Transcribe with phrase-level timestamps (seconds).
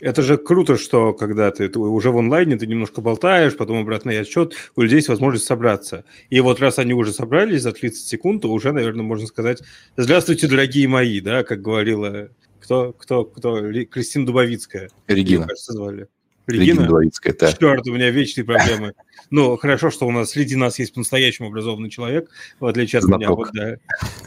[0.00, 4.20] Это же круто, что когда ты, ты уже в онлайне, ты немножко болтаешь, потом обратный
[4.20, 6.04] отчет, у людей есть возможность собраться.
[6.28, 9.62] И вот раз они уже собрались за 30 секунд, то уже, наверное, можно сказать
[9.96, 12.28] «Здравствуйте, дорогие мои», да, как говорила
[12.66, 14.90] кто, кто, кто, Кристина Дубовицкая.
[15.06, 15.42] Регина.
[15.42, 16.08] Ее, кажется, звали.
[16.46, 17.52] Регина, Регина Дворицкая, да.
[17.52, 18.94] Черт, у меня вечные проблемы.
[19.30, 23.20] Ну, хорошо, что у нас среди нас есть по-настоящему образованный человек, в отличие от Знаток.
[23.20, 23.36] меня.
[23.36, 23.76] Вот, да.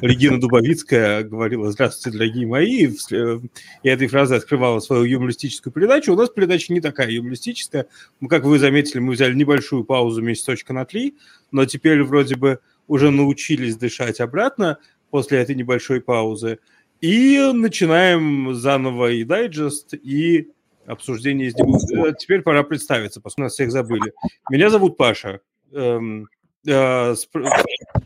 [0.02, 6.14] Регина Дубовицкая говорила «Здравствуйте, дорогие мои», и этой фразой открывала свою юмористическую передачу.
[6.14, 7.86] У нас передача не такая юмористическая.
[8.28, 11.16] Как вы заметили, мы взяли небольшую паузу месяцочка на три,
[11.52, 14.78] но теперь вроде бы уже научились дышать обратно
[15.10, 16.60] после этой небольшой паузы.
[17.02, 20.50] И начинаем заново и дайджест, и
[20.90, 21.92] обсуждение здесь.
[21.92, 24.14] Э, теперь пора представиться, поскольку нас всех забыли.
[24.50, 25.42] Меня зовут Паша.
[25.72, 26.28] Эм,
[26.66, 27.38] э, сп...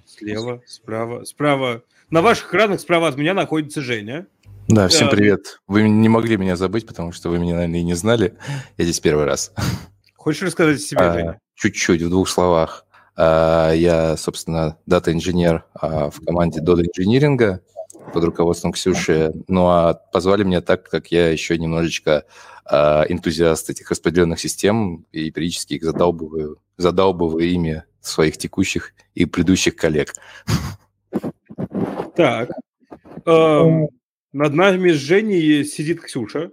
[0.05, 1.83] Слева, справа, справа.
[2.09, 4.27] На ваших экранах справа от меня находится Женя.
[4.67, 5.61] Да, всем э, привет.
[5.67, 8.35] Вы не могли меня забыть, потому что вы меня, наверное, и не знали.
[8.77, 9.53] Я здесь первый раз.
[10.15, 11.39] Хочешь рассказать о себе, а, Женя?
[11.55, 12.85] Чуть-чуть, в двух словах.
[13.15, 17.61] А, я, собственно, дата-инженер а, в команде Dodo инжиниринга
[18.13, 19.31] под руководством Ксюши.
[19.47, 22.25] Ну а позвали меня так, как я еще немножечко
[22.65, 30.13] энтузиаст этих распределенных систем и периодически их задалбываю, задалбываю ими своих текущих и предыдущих коллег.
[32.15, 32.51] Так.
[33.25, 33.89] Эм,
[34.33, 36.51] над нами с Женей сидит Ксюша.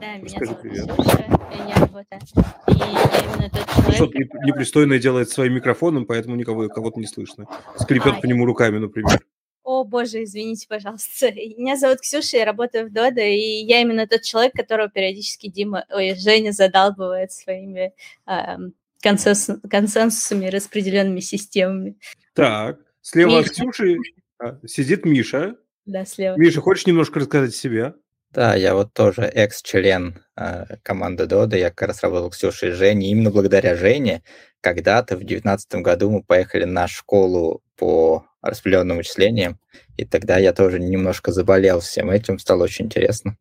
[0.00, 0.92] Да, меня зовут привет.
[0.92, 1.24] Ксюша,
[1.68, 2.20] я работаю.
[2.68, 3.94] И я именно тот человек...
[3.94, 7.46] Что-то непристойное делает своим микрофоном, поэтому никого кого-то не слышно.
[7.78, 9.20] Скрипят а, по нему руками, например.
[9.64, 11.32] О, боже, извините, пожалуйста.
[11.56, 15.86] Меня зовут Ксюша, я работаю в Дода, и я именно тот человек, которого периодически Дима,
[15.90, 17.94] ой, Женя задалбывает своими
[18.26, 18.56] э,
[19.02, 21.96] консенсус, консенсусами, распределенными системами.
[22.34, 23.40] Так, слева Миша.
[23.40, 23.96] от Ксюши
[24.38, 25.56] а, сидит Миша.
[25.86, 26.36] Да, слева.
[26.36, 27.94] Миша, хочешь немножко рассказать о себе?
[28.32, 32.72] Да, я вот тоже экс-член э, команды Дода, я как раз работал с Ксюшей и
[32.72, 33.10] Женей.
[33.10, 34.22] Именно благодаря Жене
[34.60, 39.58] когда-то в 2019 году мы поехали на школу по распределенным вычислениям,
[39.96, 43.36] и тогда я тоже немножко заболел всем этим, стало очень интересно.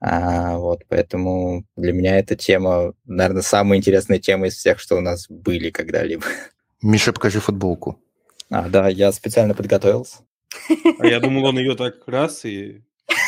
[0.00, 5.00] А, вот, поэтому для меня эта тема, наверное, самая интересная тема из всех, что у
[5.00, 6.24] нас были когда-либо.
[6.82, 8.00] Миша, покажи футболку.
[8.50, 10.18] А, да, я специально подготовился.
[10.98, 12.82] А я думал, он ее так раз и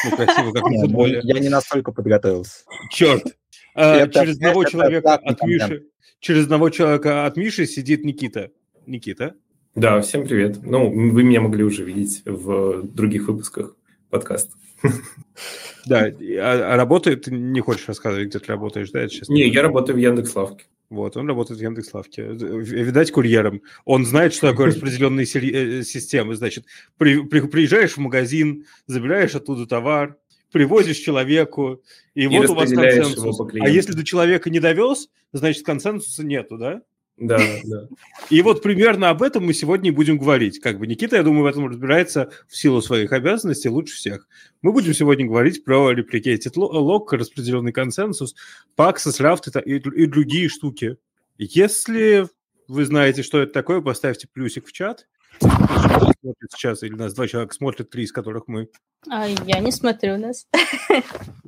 [0.04, 1.20] ну, красиво, как на ну, футболе.
[1.24, 2.64] Я не настолько подготовился.
[2.90, 3.24] Черт.
[3.74, 5.86] А, через одного человека от Миши,
[6.20, 8.50] через одного человека от Миши сидит Никита.
[8.86, 9.34] Никита.
[9.76, 10.58] Да, всем привет.
[10.64, 13.76] Ну, вы меня могли уже видеть в других выпусках
[14.10, 14.52] подкаста.
[15.86, 19.08] Да, а, а работает, не хочешь рассказывать, где ты работаешь, да?
[19.08, 20.66] Сейчас не, я работаю в Яндекс.Лавке.
[20.90, 22.22] Вот, он работает в Яндекс.Лавке.
[22.22, 23.62] Видать, курьером.
[23.86, 26.34] Он знает, что такое распределенные э, системы.
[26.34, 26.66] Значит,
[26.98, 30.18] при, при, приезжаешь в магазин, забираешь оттуда товар,
[30.52, 31.82] привозишь человеку,
[32.14, 33.40] и, и вот у вас консенсус.
[33.58, 36.82] А если до человека не довез, значит, консенсуса нету, да?
[37.20, 37.86] Да, да.
[38.30, 40.58] И вот примерно об этом мы сегодня будем говорить.
[40.58, 44.26] Как бы Никита, я думаю, в этом разбирается в силу своих обязанностей лучше всех.
[44.62, 48.34] Мы будем сегодня говорить про replicated lock, распределенный консенсус,
[48.74, 50.96] Paxos, Raft и, и другие штуки.
[51.36, 52.26] Если
[52.68, 55.06] вы знаете, что это такое, поставьте плюсик в чат.
[55.40, 58.68] Смотрит сейчас, или нас два человека смотрят, три из которых мы.
[59.10, 60.46] А, я не смотрю нас.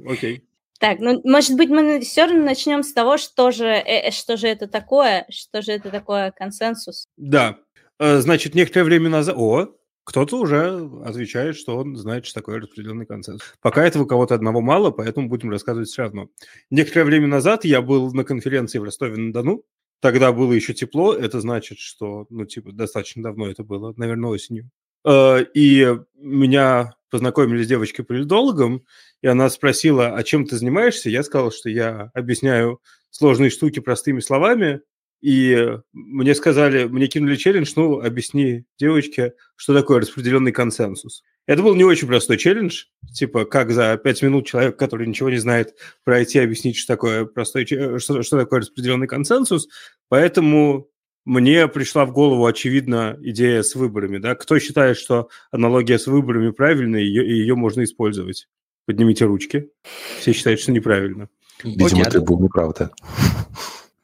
[0.06, 0.44] Окей.
[0.82, 4.48] Так, ну, может быть, мы все равно начнем с того, что же, э, что же
[4.48, 7.06] это такое, что же это такое консенсус.
[7.16, 7.58] Да,
[8.00, 9.36] э, значит, некоторое время назад...
[9.38, 13.54] О, кто-то уже отвечает, что он знает, что такое распределенный консенсус.
[13.60, 16.26] Пока этого кого-то одного мало, поэтому будем рассказывать все равно.
[16.68, 19.62] Некоторое время назад я был на конференции в Ростове-на-Дону.
[20.00, 24.68] Тогда было еще тепло, это значит, что, ну, типа, достаточно давно это было, наверное, осенью.
[25.06, 28.84] И меня познакомили с девочкой-политологом,
[29.20, 31.10] и она спросила, а чем ты занимаешься?
[31.10, 32.80] Я сказал, что я объясняю
[33.10, 34.80] сложные штуки простыми словами,
[35.20, 41.22] и мне сказали, мне кинули челлендж, ну, объясни девочке, что такое распределенный консенсус.
[41.46, 45.36] Это был не очень простой челлендж, типа, как за пять минут человек, который ничего не
[45.36, 49.68] знает пройти, объяснить, что такое, простой, что, что такое распределенный консенсус.
[50.08, 50.88] Поэтому
[51.24, 54.18] мне пришла в голову, очевидно, идея с выборами.
[54.18, 54.34] Да?
[54.34, 58.48] Кто считает, что аналогия с выборами правильная, ее, и ее можно использовать?
[58.86, 59.70] Поднимите ручки.
[60.18, 61.28] Все считают, что неправильно.
[61.62, 62.90] Видимо, ты был неправ, да.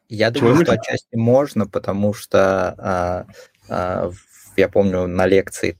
[0.08, 3.26] Я думаю, что отчасти можно, потому что а,
[3.68, 4.10] а,
[4.56, 5.78] я помню на лекции,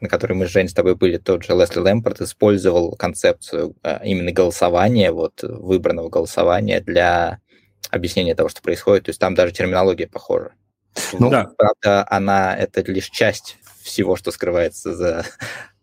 [0.00, 4.02] на которой мы с Женей с тобой были, тот же Лесли Лэмпорт использовал концепцию а,
[4.04, 7.40] именно голосования, вот выбранного голосования для
[7.90, 9.04] объяснения того, что происходит.
[9.04, 10.52] То есть там даже терминология похожа.
[11.18, 11.50] Ну, да.
[11.56, 15.24] Правда, она это лишь часть всего, что скрывается за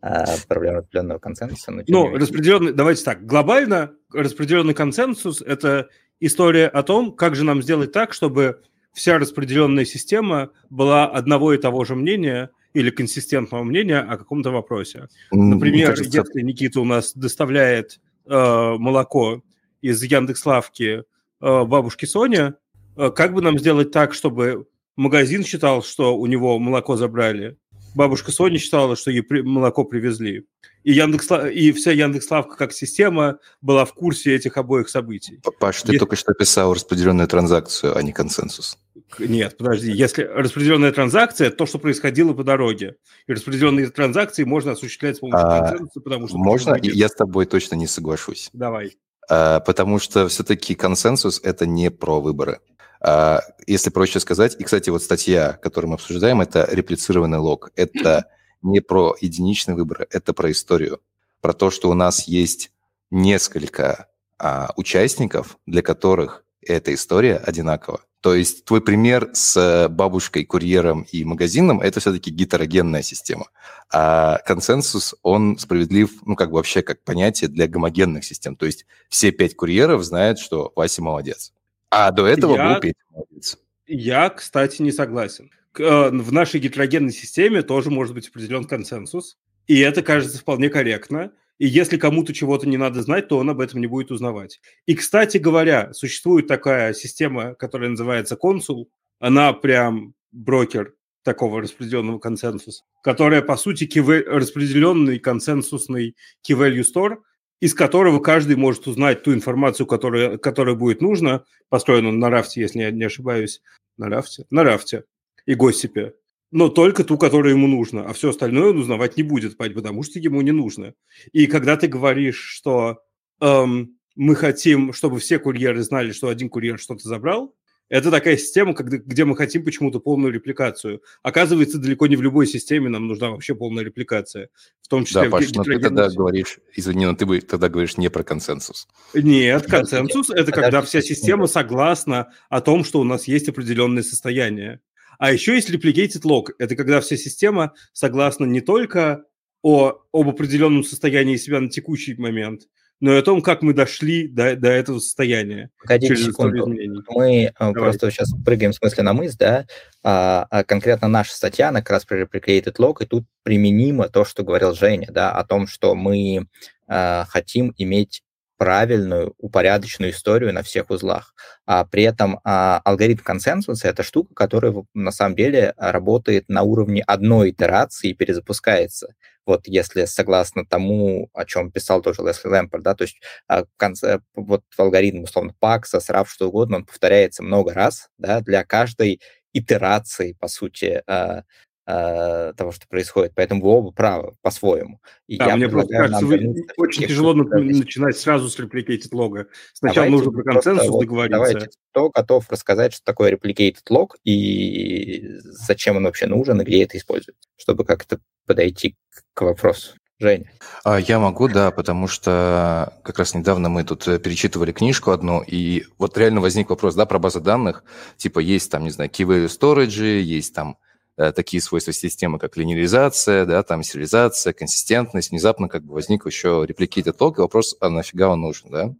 [0.48, 1.72] проблема распределенного консенсуса.
[1.72, 5.90] Но ну, распределенный, давайте так, глобально распределенный консенсус– это
[6.20, 8.62] история о том, как же нам сделать так, чтобы
[8.94, 15.08] вся распределенная система была одного и того же мнения или консистентного мнения о каком-то вопросе.
[15.32, 16.18] Например, кажется...
[16.20, 19.44] если Никита у нас доставляет э, молоко
[19.82, 21.04] из Яндекс.Лавки
[21.42, 22.56] э, бабушки Соне,
[22.96, 27.58] э, как бы нам сделать так, чтобы магазин считал, что у него молоко забрали,
[27.96, 30.46] бабушка Соня считала, что ей при, молоко привезли.
[30.84, 35.42] И, Яндекс, и вся Яндекс.Лавка как система была в курсе этих обоих событий.
[35.60, 36.00] Паш, ты если...
[36.00, 38.78] только что писал распределенную транзакцию, а не консенсус.
[39.20, 39.92] Нет, подожди.
[39.92, 42.96] Если распределенная транзакция, то, что происходило по дороге.
[43.26, 46.38] И распределенные транзакции можно осуществлять с помощью а, консенсуса, потому что...
[46.38, 46.78] Можно?
[46.82, 48.50] Я с тобой точно не соглашусь.
[48.54, 48.98] Давай.
[49.30, 52.60] А, потому что все-таки консенсус– это не про выборы.
[53.02, 57.72] А, если проще сказать, и, кстати, вот статья, которую мы обсуждаем, это реплицированный лог.
[57.76, 58.26] Это
[58.62, 61.00] не про единичный выбор, это про историю.
[61.42, 62.72] Про то, что у нас есть
[63.12, 64.10] несколько
[64.40, 68.02] а, участников, для которых эта история одинакова.
[68.22, 73.48] То есть твой пример с бабушкой, курьером и магазином– это все-таки гетерогенная система.
[73.94, 78.56] А консенсус, он справедлив, ну, как бы вообще как понятие для гомогенных систем.
[78.56, 81.54] То есть все пять курьеров знают, что Вася молодец.
[81.90, 83.58] А до этого я, был Петя молодец.
[83.86, 85.52] Я, кстати, не согласен.
[85.80, 89.38] Э, в нашей гетерогенной системе тоже может быть определен консенсус.
[89.68, 91.32] И это кажется вполне корректно.
[91.58, 94.62] И если кому-то чего-то не надо знать, то он об этом не будет узнавать.
[94.86, 98.90] И, кстати говоря, существует такая система, которая называется консул.
[99.20, 100.94] Она прям брокер
[101.24, 103.86] такого распределенного консенсуса, которая, по сути,
[104.30, 106.16] распределенный консенсусный
[106.48, 107.18] key value store,
[107.60, 111.44] из которого каждый может узнать ту информацию, которая, которая будет нужна.
[111.70, 113.62] Построен он на рафте, если я не ошибаюсь.
[113.98, 114.46] На рафте?
[114.50, 115.04] На рафте.
[115.46, 116.14] И Госсипе
[116.52, 120.20] но только ту, которая ему нужна, а все остальное он узнавать не будет, потому что
[120.20, 120.94] ему не нужно.
[121.34, 123.00] И когда ты говоришь, что
[123.42, 127.54] эм, мы хотим, чтобы все курьеры знали, что один курьер что-то забрал,
[127.90, 131.02] это такая система, когда, где мы хотим почему-то полную репликацию.
[131.24, 134.50] Оказывается, далеко не в любой системе нам нужна вообще полная репликация.
[134.82, 137.98] В том числе да, Паш, но ты тогда говоришь, извини, но ты бы тогда говоришь
[137.98, 138.88] не про консенсус.
[139.14, 144.82] Нет, консенсус– это когда вся система согласна о том, что у нас есть определенное состояние.
[145.18, 146.54] А еще есть replicated log.
[146.60, 149.24] Это когда вся система согласна не только
[149.62, 152.64] о, об определенном состоянии себя на текущий момент,
[153.00, 155.70] но и о том, как мы дошли до, до этого состояния.
[155.80, 156.68] Погодите секунду.
[156.68, 157.74] Мы э, Давай.
[157.74, 159.66] просто сейчас прыгаем в смысле на мыс, да,
[160.04, 164.26] а, а конкретно наша статья, она как раз про replicated log, и тут применимо то,
[164.26, 166.48] что говорил Женя, да, о том, что мы
[166.88, 168.24] а, хотим иметь
[168.58, 171.34] правильную, упорядоченную историю на всех узлах.
[171.66, 177.04] А при этом а, алгоритм консенсуса— это штука, которая на самом деле работает на уровне
[177.06, 179.14] одной итерации и перезапускается.
[179.46, 184.20] Вот если согласно тому, о чем писал тоже Лесли Лэмпер, да, то есть а, конце,
[184.36, 189.22] вот алгоритм, условно, Пакса, срав, что угодно, он повторяется много раз, да, для каждой
[189.54, 191.44] итерации, по сути, а,
[191.88, 193.32] э, того, что происходит.
[193.36, 195.00] Поэтому вы оба правы по-своему.
[195.28, 199.48] И да, я мне просто кажется, вы очень тяжело начинать сразу с replicated лога.
[199.74, 201.38] Сначала давайте нужно про консенсус вот, договориться.
[201.38, 206.84] Давайте, кто готов рассказать, что такое replicated log и зачем он вообще нужен и где
[206.84, 208.96] это используется, чтобы как-то подойти
[209.34, 209.96] к вопросу.
[210.20, 210.52] Женя.
[210.84, 215.44] А, я могу, да, потому что как раз недавно мы тут э, перечитывали книжку одну,
[215.46, 217.84] и вот реально возник вопрос, да, про базы данных.
[218.18, 220.78] Типа есть там, не знаю, key value storage, есть там
[221.18, 227.18] такие свойства системы, как линеаризация, да, там сериализация, консистентность, внезапно как бы возник еще replicated
[227.18, 228.94] log, и вопрос, а нафига он нужен, да?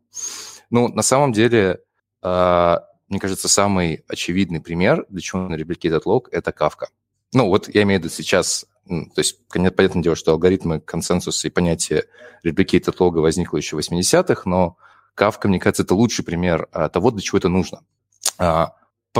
[0.72, 1.80] Ну, на самом деле,
[2.24, 6.88] а, мне кажется, самый очевидный пример, для чего нужен replicated log, это Kafka.
[7.34, 11.52] Ну, вот я имею в виду сейчас, то есть, понятное дело, что алгоритмы консенсуса и
[11.52, 12.06] понятие
[12.44, 14.78] replicated log возникло еще в 80-х, но
[15.16, 17.82] Kafka, мне кажется, это лучший пример а, того, для чего это нужно.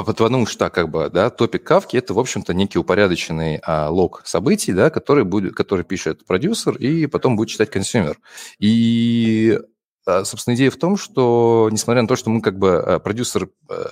[0.04, 4.74] Потому что как бы, да, топик Kafka это, в общем-то, некий упорядоченный а, лог событий,
[4.74, 8.20] да, который, будет, который пишет продюсер и потом будет читать consumer.
[8.60, 9.60] И,
[10.06, 13.50] а, собственно, идея в том, что, несмотря на то, что мы как бы а, продюсер,
[13.70, 13.88] а,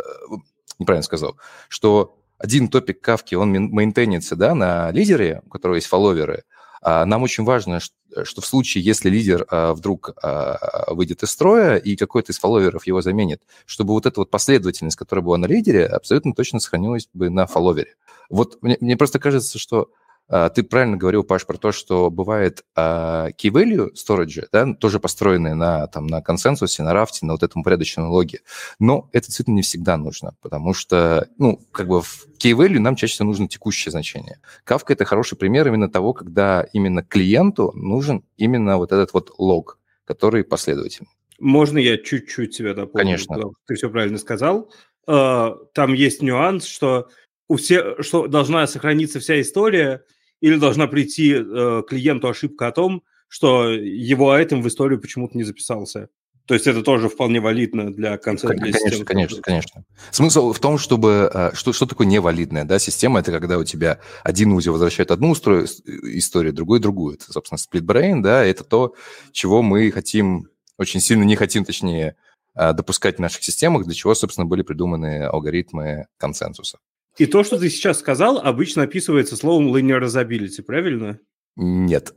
[0.80, 1.38] неправильно сказал,
[1.70, 6.44] что один топик кавки, он мейнтейнится, да, на лидере, у которого есть фолловеры,
[6.86, 11.96] нам очень важно, что в случае, если лидер а, вдруг а, выйдет из строя и
[11.96, 16.34] какой-то из фолловеров его заменит, чтобы вот эта вот последовательность, которая была на лидере, абсолютно
[16.34, 17.96] точно сохранилась бы на фолловере.
[18.30, 22.64] Вот мне, мне просто кажется, что а, ты правильно говорил, Паш, про то, что бывает
[22.76, 27.44] uh, key value storage, да, тоже построенные на, там, на консенсусе, на рафте, на вот
[27.44, 28.42] этом упорядоченном логе.
[28.80, 32.96] Но это действительно не всегда нужно, потому что, ну, как бы в key value нам
[32.96, 34.40] чаще всего нужно текущее значение.
[34.66, 39.80] Kafka– это хороший пример именно того, когда именно клиенту нужен именно вот этот вот лог,
[40.06, 41.10] который последовательный.
[41.40, 43.06] Можно я чуть-чуть тебя дополню?
[43.06, 43.52] Конечно.
[43.68, 44.72] Ты все правильно сказал.
[45.06, 47.10] А, там есть нюанс, что
[47.48, 50.04] у всех, что должна сохраниться вся история,
[50.46, 55.44] или должна прийти э, клиенту ошибка о том, что его айтем в историю почему-то не
[55.44, 56.10] записался.
[56.46, 58.56] То есть это тоже вполне валидно для концепта.
[58.56, 59.06] Конечно, системы.
[59.06, 59.86] конечно, конечно.
[60.12, 61.32] Смысл в том, чтобы...
[61.34, 63.22] Э, что, что такое невалидная да, система?
[63.22, 67.16] Это когда у тебя один узел возвращает одну историю, другой другую.
[67.16, 68.94] Это, собственно, brain, да, это то,
[69.32, 72.18] чего мы хотим, очень сильно не хотим, точнее,
[72.54, 76.78] э, допускать в наших системах, для чего, собственно, были придуманы алгоритмы консенсуса.
[77.18, 81.20] И то, что ты сейчас сказал, обычно описывается словом linearizability, правильно?
[81.56, 82.14] Нет.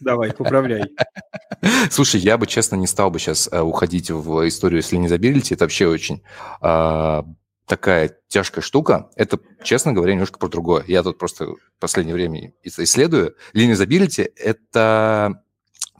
[0.00, 0.84] Давай, поправляй.
[1.90, 5.54] Слушай, я бы, честно, не стал бы сейчас э, уходить в историю с linearizability.
[5.54, 6.22] Это вообще очень
[6.60, 7.22] э,
[7.66, 9.10] такая тяжкая штука.
[9.16, 10.84] Это, честно говоря, немножко про другое.
[10.86, 13.34] Я тут просто в последнее время исследую.
[13.54, 15.42] Linearizability– это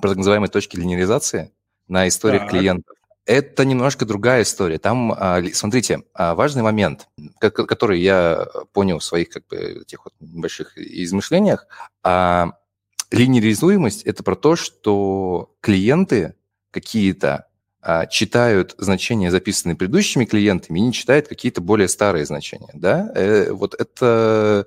[0.00, 1.52] про так называемые точки линеаризации
[1.88, 2.50] на историях так.
[2.50, 2.96] клиентов.
[3.26, 4.78] Это немножко другая история.
[4.78, 10.12] Там, а, смотрите, а, важный момент, который я понял в своих как бы этих вот
[10.20, 11.66] небольших измышлениях.
[12.02, 12.52] А,
[13.10, 16.34] линеризуемость– это про то, что клиенты
[16.70, 17.46] какие-то
[18.10, 23.12] читают значения, записанные предыдущими клиентами, и не читают какие-то более старые значения, да?
[23.14, 24.66] Э, вот это...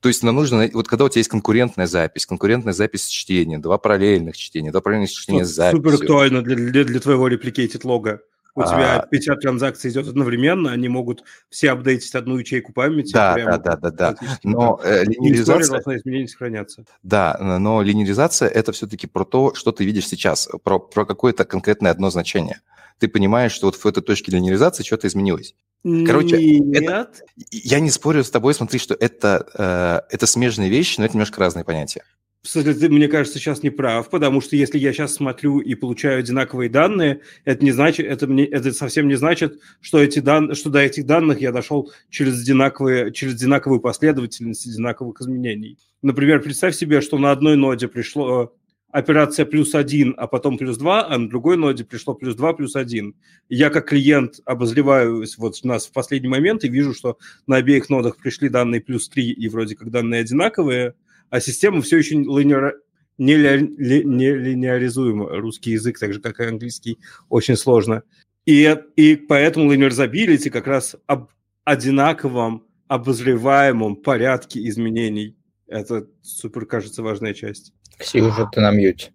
[0.00, 0.70] То есть нам нужно...
[0.72, 5.10] Вот когда у тебя есть конкурентная запись, конкурентная запись чтения, два параллельных чтения, два параллельных
[5.10, 5.82] чтения с записью.
[5.82, 8.20] Супер актуально для, для, для твоего replicated лога.
[8.56, 8.66] У а...
[8.66, 13.12] тебя 50 транзакций идет одновременно, они могут все апдейтить одну ячейку памяти.
[13.12, 14.16] Да, да, да, да, да.
[14.44, 15.72] Но э, линеаризация...
[15.72, 16.84] должна изменения сохраняться.
[17.02, 21.90] Да, но линеаризация– это все-таки про то, что ты видишь сейчас, про, про какое-то конкретное
[21.90, 22.60] одно значение.
[22.98, 25.54] Ты понимаешь, что вот в этой точке линеаризации что-то изменилось.
[25.82, 26.82] Короче, Нет.
[26.82, 27.10] Это,
[27.50, 29.46] я не спорю с тобой, смотри, что это,
[30.10, 32.04] э, это смежные вещи, но это немножко разные понятия.
[32.44, 36.18] Кстати, ты, мне кажется, сейчас не прав, потому что если я сейчас смотрю и получаю
[36.18, 40.68] одинаковые данные, это не значит, это мне, это совсем не значит, что эти данные, что
[40.68, 45.78] до этих данных я дошел через одинаковые, через одинаковую последовательность одинаковых изменений.
[46.02, 48.48] Например, представь себе, что на одной ноде пришло э,
[48.90, 52.76] операция плюс один, а потом плюс два, а на другой ноде пришло плюс два, плюс
[52.76, 53.14] один.
[53.48, 58.18] Я как клиент обозреваю вот нас в последний момент и вижу, что на обеих нодах
[58.18, 60.92] пришли данные плюс три и вроде как данные одинаковые,
[61.34, 62.76] а система все еще линеар,
[63.18, 65.30] не, ли, не линеаризуема.
[65.30, 68.04] Русский язык, так же как и английский, очень сложно.
[68.46, 71.30] И, и поэтому linearizability как раз об
[71.64, 75.36] одинаковом обозреваемом порядке изменений.
[75.66, 77.72] Это супер, кажется, важная часть.
[77.98, 79.12] Ксюша, ты на мьюте.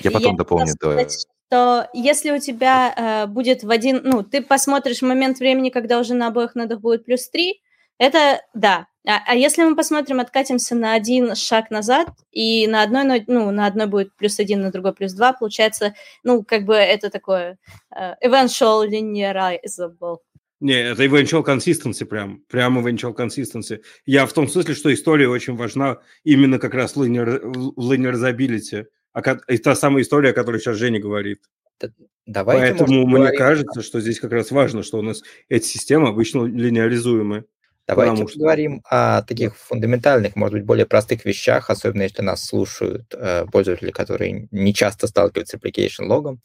[0.00, 0.72] Я потом Я дополню.
[0.72, 4.00] Сказать, что если у тебя э, будет в один...
[4.02, 7.62] Ну, ты посмотришь момент времени, когда уже на обоих нодах будет плюс 3,
[7.98, 13.24] это да, а, а если мы посмотрим, откатимся на один шаг назад, и на одной,
[13.26, 17.10] ну, на одной будет плюс один, на другой плюс два, получается, ну, как бы это
[17.10, 17.58] такое
[17.96, 20.18] uh, eventual linearizable.
[20.60, 23.82] Не, это eventual consistency прям, прям eventual consistency.
[24.06, 27.42] Я в том смысле, что история очень важна именно как раз linear,
[27.76, 28.86] linearizability.
[29.12, 31.40] А это та самая история, о которой сейчас Женя говорит.
[32.26, 33.38] Давайте, Поэтому мне говорить...
[33.38, 37.44] кажется, что здесь как раз важно, что у нас эти системы обычно линеаризуемые.
[37.94, 39.18] Давайте Потому поговорим что...
[39.18, 44.48] о таких фундаментальных, может быть, более простых вещах, особенно если нас слушают э, пользователи, которые
[44.50, 46.40] не часто сталкиваются с application логом.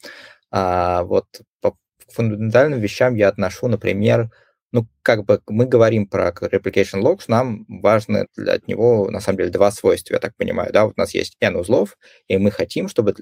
[0.50, 1.26] А, вот
[1.60, 1.76] по
[2.08, 4.30] фундаментальным вещам я отношу, например,
[4.70, 9.38] ну, как бы мы говорим про replication logs, нам важно для от него, на самом
[9.38, 12.50] деле, два свойства, я так понимаю, да, вот у нас есть n узлов, и мы
[12.50, 13.14] хотим, чтобы,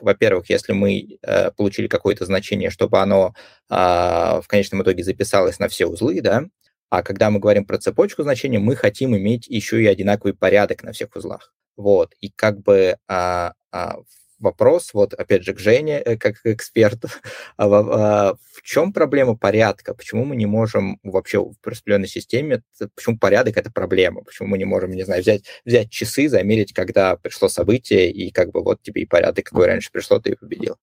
[0.00, 3.34] во-первых, если мы э, получили какое-то значение, чтобы оно
[3.68, 6.44] э, в конечном итоге записалось на все узлы, да,
[6.90, 10.92] а когда мы говорим про цепочку значений, мы хотим иметь еще и одинаковый порядок на
[10.92, 11.52] всех узлах.
[11.76, 12.14] Вот.
[12.20, 13.96] И как бы а, а,
[14.38, 17.08] вопрос, вот опять же, к Жене, э, как к эксперту,
[17.56, 19.94] а, а, в чем проблема порядка?
[19.94, 22.62] Почему мы не можем вообще в распределенной системе,
[22.94, 24.22] почему порядок— это проблема?
[24.22, 28.52] Почему мы не можем, не знаю, взять, взять часы, замерить, когда пришло событие, и как
[28.52, 30.76] бы вот тебе и порядок, какой раньше пришло, ты и победил?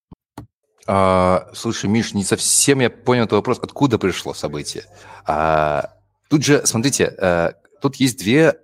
[0.88, 4.86] А, слушай, Миш, не совсем я понял твой вопрос, откуда пришло событие.
[5.26, 5.92] А,
[6.32, 8.56] Тут же, смотрите, э, тут есть две,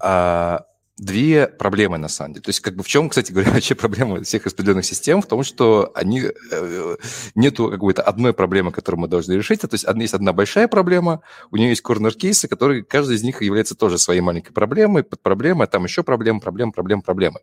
[0.00, 0.64] а,
[0.96, 2.42] две проблемы на самом деле.
[2.42, 5.22] То есть, как бы в чем, кстати говоря, вообще проблема всех распределенных систем?
[5.22, 6.96] В том, что они э,
[7.36, 9.60] нету какой-то одной проблемы, которую мы должны решить.
[9.60, 11.20] То есть, есть одна большая проблема,
[11.52, 15.68] у нее есть корнер-кейсы, которые каждый из них является тоже своей маленькой проблемой, под проблемой,
[15.68, 17.40] а там еще проблема, проблема, проблема, проблемы.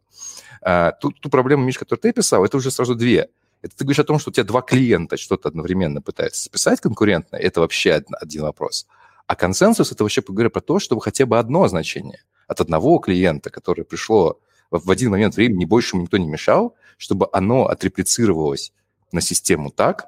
[0.61, 3.29] А, ту, ту проблему, Миш, которую ты писал, это уже сразу две.
[3.61, 7.35] Это ты говоришь о том, что у тебя два клиента что-то одновременно пытаются списать конкурентно,
[7.35, 8.87] это вообще один, вопрос.
[9.27, 13.49] А консенсус– это вообще, говоря, про то, чтобы хотя бы одно значение от одного клиента,
[13.49, 14.39] которое пришло
[14.71, 18.73] в один момент времени, больше ему никто не мешал, чтобы оно отреплицировалось
[19.11, 20.07] на систему так,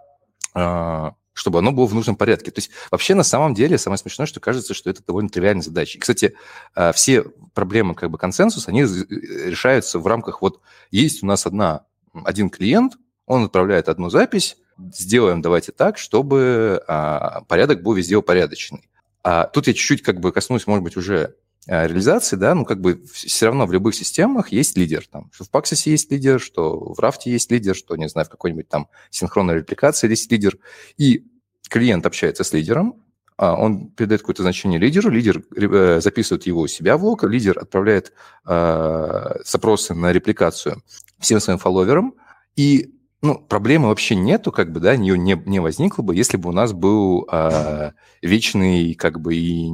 [0.54, 2.52] а, чтобы оно было в нужном порядке.
[2.52, 5.98] То есть вообще на самом деле самое смешное, что кажется, что это довольно тривиальная задача.
[5.98, 6.36] И, кстати,
[6.74, 11.86] а, все проблемы как бы консенсуса, они решаются в рамках вот есть у нас одна,
[12.26, 12.94] один клиент,
[13.26, 14.58] он отправляет одну запись,
[14.94, 18.90] сделаем давайте так, чтобы а, порядок был везде упорядоченный.
[19.24, 21.36] А тут я чуть-чуть как бы коснусь, может быть, уже
[21.68, 25.06] а, реализации, да, ну, как бы все равно в любых системах есть лидер.
[25.10, 28.30] Там, что в Paxos есть лидер, что в Raft есть лидер, что, не знаю, в
[28.30, 30.58] какой-нибудь там синхронной репликации есть лидер.
[30.98, 31.28] И
[31.70, 33.04] клиент общается с лидером,
[33.38, 37.58] а, он передает какое-то значение лидеру, лидер э, записывает его у себя в лог, лидер
[37.58, 38.14] отправляет
[38.46, 40.84] э, запросы на репликацию
[41.18, 42.14] всем своим фолловерам,
[42.56, 46.50] и ну, проблемы вообще нету, как бы, да, нее не, не возникло бы, если бы
[46.50, 49.70] у нас был э, вечный, как бы, и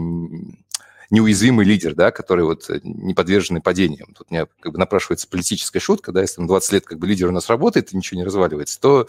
[1.09, 4.13] неуязвимый лидер, да, который вот не подверженный падениям.
[4.13, 7.29] Тут мне как бы напрашивается политическая шутка, да, если на 20 лет как бы лидер
[7.29, 9.07] у нас работает и ничего не разваливается, то,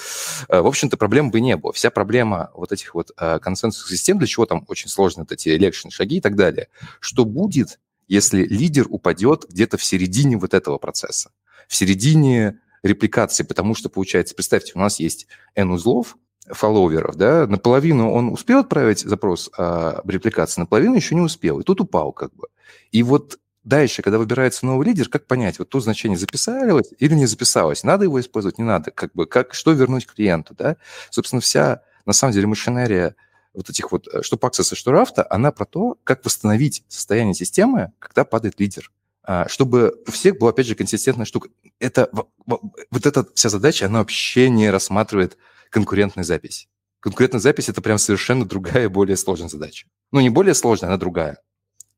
[0.49, 1.73] в общем-то, проблем бы не было.
[1.73, 5.90] Вся проблема вот этих вот консенсусных систем, для чего там очень сложны вот эти election
[5.90, 6.68] шаги и так далее,
[7.00, 11.33] что будет, если лидер упадет где-то в середине вот этого процесса,
[11.66, 16.16] в середине репликации, потому что, получается, представьте, у нас есть N узлов,
[16.50, 21.80] фолловеров, да, наполовину он успел отправить запрос об репликации, наполовину еще не успел, и тут
[21.80, 22.49] упал как бы.
[22.90, 27.26] И вот дальше, когда выбирается новый лидер, как понять, вот то значение записалось или не
[27.26, 30.76] записалось, надо его использовать, не надо, как бы, как, что вернуть клиенту, да?
[31.11, 33.14] Собственно, вся, на самом деле, машинерия
[33.54, 37.92] вот этих вот, э, что и что Рафта, она про то, как восстановить состояние системы,
[37.99, 38.90] когда падает лидер.
[39.30, 41.50] А, чтобы у всех была, опять же, консистентная штука.
[41.78, 42.08] Это,
[42.47, 45.37] вот эта вся задача, она вообще не рассматривает
[45.68, 46.66] конкурентную запись.
[47.00, 49.87] Конкурентная запись– это прям совершенно другая, более сложная задача.
[50.12, 51.42] Ну, не более сложная, она другая.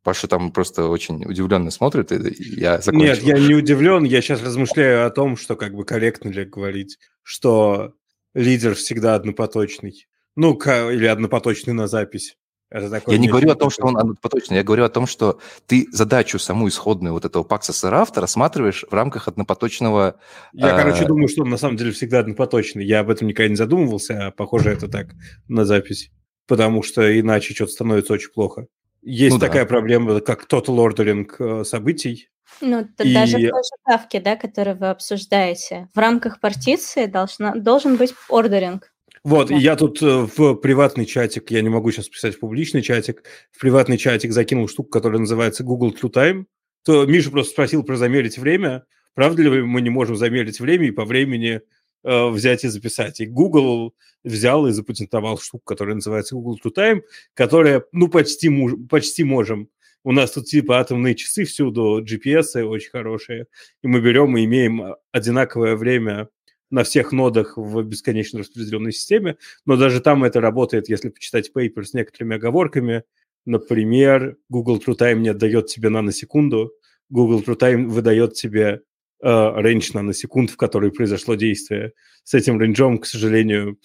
[0.03, 3.07] Паша там просто очень удивленно смотрит, и я закончил.
[3.07, 6.99] Нет, я не удивлен, я сейчас размышляю о том, что как бы корректно ли говорить,
[7.23, 7.93] что
[8.35, 10.09] лидер всегда однопоточный.
[10.35, 12.37] Ну, или однопоточный на запись.
[12.71, 15.41] Это такой я не говорю о том, что он поточный, я говорю о том, что
[15.67, 20.21] ты задачу саму исходную вот этого Paxos рафта рассматриваешь в рамках однопоточного...
[20.53, 20.79] Я, а...
[20.79, 22.85] короче, думаю, что он на самом деле всегда однопоточный.
[22.85, 25.09] Я об этом никогда не задумывался, а похоже это так
[25.49, 26.13] на запись.
[26.47, 28.67] Потому что иначе что-то становится очень плохо.
[29.03, 29.69] Есть ну, такая да.
[29.69, 32.29] проблема, как total ordering э, событий.
[32.61, 33.15] Ну, и...
[33.15, 38.15] даже в той же кавке, да, которую вы обсуждаете, в рамках партиции должна, должен быть
[38.29, 38.90] ордеринг.
[39.23, 39.57] Вот, да.
[39.57, 43.61] я тут э, в приватный чатик, я не могу сейчас писать в публичный чатик, в
[43.61, 46.47] приватный чатик закинул штуку, которая называется Google True Time.
[46.85, 48.85] То Миша просто спросил про замерить время.
[49.15, 51.61] Правда ли мы не можем замерить время и по времени
[52.03, 53.21] э, взять и записать?
[53.21, 57.03] И Google взял и запатентовал штуку, которая называется Google True Time,
[57.35, 59.69] которая, ну, почти, муж, почти можем.
[60.03, 63.47] У нас тут типа атомные часы всюду, GPS очень хорошие,
[63.83, 66.31] и мы берем и имеем одинаковое время
[66.71, 71.87] на всех нодах в бесконечно распределенной системе, но даже там это работает, если почитать paper
[71.87, 73.05] с некоторыми оговорками.
[73.45, 76.73] Например, Google TrueTime не отдает тебе наносекунду,
[77.11, 78.83] Google TrueTime выдает тебе
[79.23, 81.93] э, range наносекунд, в который произошло действие.
[82.25, 83.79] С этим range ом, к сожалению,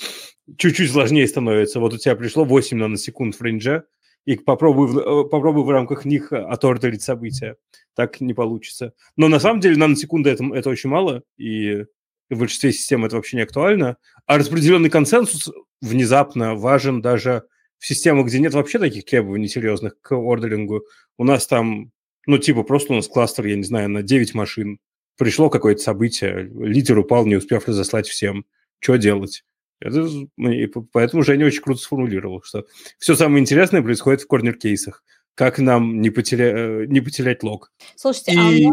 [0.57, 1.79] чуть-чуть сложнее становится.
[1.79, 3.85] Вот у тебя пришло 8 наносекунд в range е,
[4.25, 7.57] и попробуй, э, попробуй в рамках них отордерить события.
[7.95, 8.93] Так не получится.
[9.15, 11.85] Но на самом деле наносекунды это, это очень мало, и
[12.29, 17.43] в большинстве систем это вообще не актуально, а распределенный консенсус внезапно важен даже
[17.77, 20.83] в системах, где нет вообще таких требований серьезных к ордерингу.
[21.17, 21.91] У нас там,
[22.25, 24.79] ну, типа, просто у нас кластер, я не знаю, на 9 машин.
[25.17, 28.45] Пришло какое-то событие, лидер упал, не успев разослать всем.
[28.79, 29.43] Что делать?
[29.79, 30.07] Это,
[30.37, 32.65] и поэтому Женя очень круто сформулировал, что
[32.97, 35.03] все самое интересное происходит в корнер-кейсах.
[35.35, 36.55] Как нам не, потеря...
[36.55, 37.71] Э, не потерять лог.
[37.95, 38.37] Слушайте, и...
[38.37, 38.71] а меня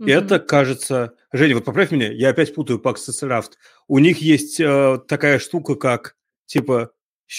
[0.00, 0.12] Mm-hmm.
[0.12, 1.12] Это, кажется...
[1.32, 3.52] Женя, вот поправь меня, я опять путаю и Raft.
[3.86, 6.16] У них есть э, такая штука, как,
[6.46, 6.90] типа,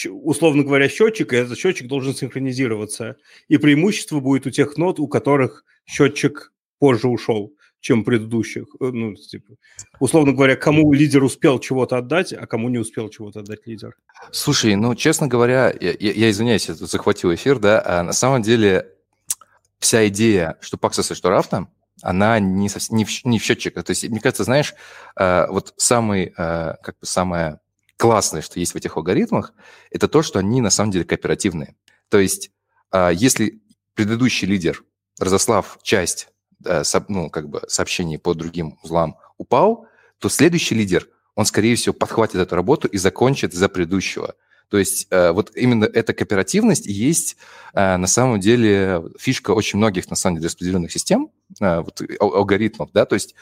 [0.09, 3.17] условно говоря, счетчик, и этот счетчик должен синхронизироваться.
[3.49, 8.67] И преимущество будет у тех нот, у которых счетчик позже ушел, чем предыдущих.
[8.79, 9.55] Э, ну, типа,
[9.99, 13.97] условно говоря, кому лидер успел чего-то отдать, а кому не успел чего-то отдать лидер.
[14.31, 18.41] Слушай, ну, честно говоря, я, я, я извиняюсь, я захватил эфир, да, а на самом
[18.41, 18.87] деле
[19.79, 20.77] вся идея, что
[21.11, 21.67] и что Рафта,
[22.01, 23.83] она не, совсем, не, в, не в счетчиках.
[23.83, 24.73] То есть, мне кажется, знаешь,
[25.15, 27.59] э, вот самый, э, как бы самое
[27.97, 29.53] классное, что есть в этих алгоритмах,
[29.91, 31.75] это то, что они на самом деле кооперативные.
[32.09, 32.51] То есть,
[32.91, 33.61] э, если
[33.93, 34.83] предыдущий лидер,
[35.19, 36.29] разослав часть
[37.07, 39.87] ну, как бы сообщений по другим узлам, упал,
[40.19, 44.35] то следующий лидер, он, скорее всего, подхватит эту работу и закончит за предыдущего.
[44.71, 47.35] То есть э, вот именно эта кооперативность и есть
[47.73, 51.29] э, на самом деле фишка очень многих, на самом деле, распределенных систем,
[51.59, 53.35] э, вот, алгоритмов, да, то есть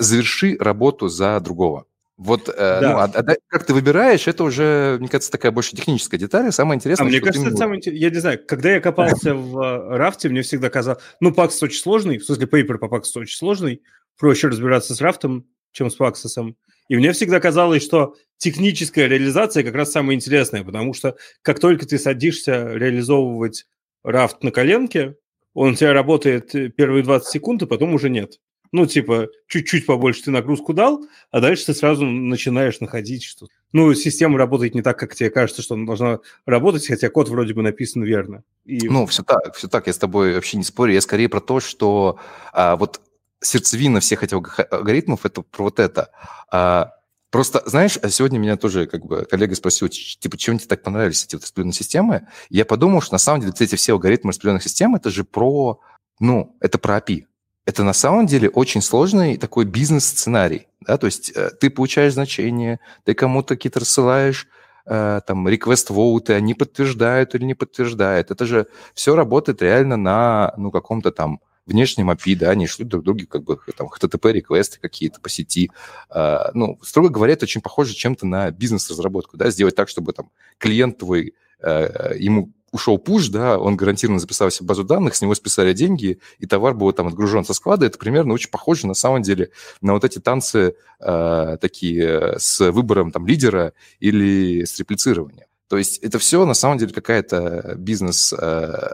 [0.00, 1.86] заверши работу за другого.
[2.16, 2.80] Вот, да.
[2.82, 6.50] ну, а, а как ты выбираешь, это уже, мне кажется, такая больше техническая деталь.
[6.52, 8.02] Самое интересное, а мне кажется, это самое интересное.
[8.02, 11.02] Я не знаю, когда я копался в рафте, мне всегда казалось...
[11.20, 13.82] Ну, Пакс очень сложный, в смысле, пейпер по Паксу очень сложный.
[14.18, 16.56] Проще разбираться с рафтом, чем с Паксосом.
[16.92, 21.86] И мне всегда казалось, что техническая реализация как раз самая интересная, потому что как только
[21.86, 23.64] ты садишься реализовывать
[24.04, 25.16] рафт на коленке,
[25.54, 28.40] он у тебя работает первые 20 секунд, и потом уже нет.
[28.72, 33.94] Ну, типа, чуть-чуть побольше ты нагрузку дал, а дальше ты сразу начинаешь находить что Ну,
[33.94, 37.62] система работает не так, как тебе кажется, что она должна работать, хотя код вроде бы
[37.62, 38.44] написан верно.
[38.66, 38.86] И...
[38.90, 40.92] Ну, все так, все так, я с тобой вообще не спорю.
[40.92, 42.18] Я скорее про то, что
[42.52, 43.00] а, вот
[43.42, 46.10] сердцевина всех этих алгоритмов это про вот это.
[46.50, 46.92] А,
[47.30, 51.34] просто, знаешь, сегодня меня тоже как бы коллега спросил, типа, чем тебе так понравились эти
[51.34, 52.28] вот распределенные системы?
[52.48, 55.80] Я подумал, что на самом деле эти все алгоритмы распределенных систем, это же про,
[56.20, 57.24] ну, это про API.
[57.64, 60.66] Это на самом деле очень сложный такой бизнес-сценарий.
[60.80, 60.98] Да?
[60.98, 64.48] То есть э, ты получаешь значение, ты кому-то какие-то рассылаешь,
[64.84, 68.32] э, там, request vote, они подтверждают или не подтверждают.
[68.32, 73.04] Это же все работает реально на, ну, каком-то там внешнем API, да, они шлют друг
[73.04, 75.70] другу как бы там HTTP-реквесты какие-то по сети.
[76.10, 80.30] А, ну, строго говоря, это очень похоже чем-то на бизнес-разработку, да, сделать так, чтобы там
[80.58, 85.34] клиент твой, а, ему ушел пуш, да, он гарантированно записал себе базу данных, с него
[85.34, 87.86] списали деньги, и товар был там отгружен со склада.
[87.86, 89.50] Это примерно очень похоже, на самом деле,
[89.82, 95.46] на вот эти танцы э, такие с выбором там лидера или с реплицированием.
[95.68, 98.90] То есть это все на самом деле какая-то бизнес, э,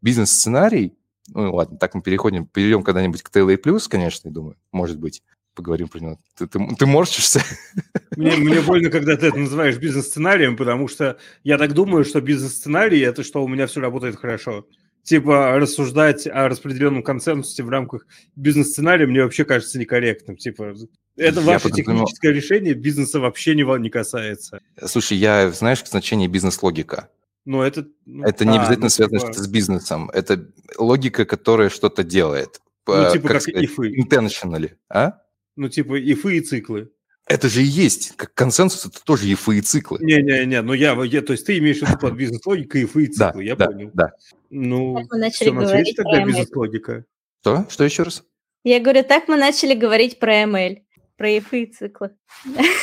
[0.00, 0.94] бизнес-сценарий,
[1.28, 3.56] ну ладно, так мы переходим, перейдем когда-нибудь к TLA+,
[3.88, 5.22] конечно, я думаю, может быть,
[5.54, 6.18] поговорим про него.
[6.36, 7.42] Ты, ты, ты морщишься?
[8.16, 13.00] Мне, мне больно, когда ты это называешь бизнес-сценарием, потому что я так думаю, что бизнес-сценарий–
[13.00, 14.66] это что у меня все работает хорошо.
[15.02, 18.06] Типа рассуждать о распределенном консенсусе в рамках
[18.36, 20.36] бизнес-сценария мне вообще кажется некорректным.
[20.36, 20.74] Типа
[21.16, 24.60] это я ваше техническое решение, бизнеса вообще не, не касается.
[24.86, 27.10] Слушай, я, знаешь, значение бизнес-логика.
[27.44, 27.86] Но это...
[28.06, 29.32] Ну, это не а, обязательно ну, связано типа...
[29.34, 30.10] с бизнесом.
[30.10, 32.60] Это логика, которая что-то делает.
[32.86, 33.94] Ну, типа как, как сказать, ифы.
[33.98, 35.20] Intentionally, а?
[35.56, 36.90] Ну, типа ифы и циклы.
[37.26, 38.14] Это же и есть.
[38.16, 39.98] Как консенсус, это тоже ифы и циклы.
[40.00, 43.42] Не-не-не, ну я, я, то есть ты имеешь в виду под бизнес-логикой ифы и циклы,
[43.42, 43.90] да, я да, понял.
[43.94, 44.12] Да,
[44.50, 47.04] Ну, так мы начали все, говорить тогда бизнес-логика.
[47.40, 47.66] Что?
[47.70, 48.24] Что еще раз?
[48.62, 50.82] Я говорю, так мы начали говорить про ML,
[51.16, 52.10] про ифы и циклы.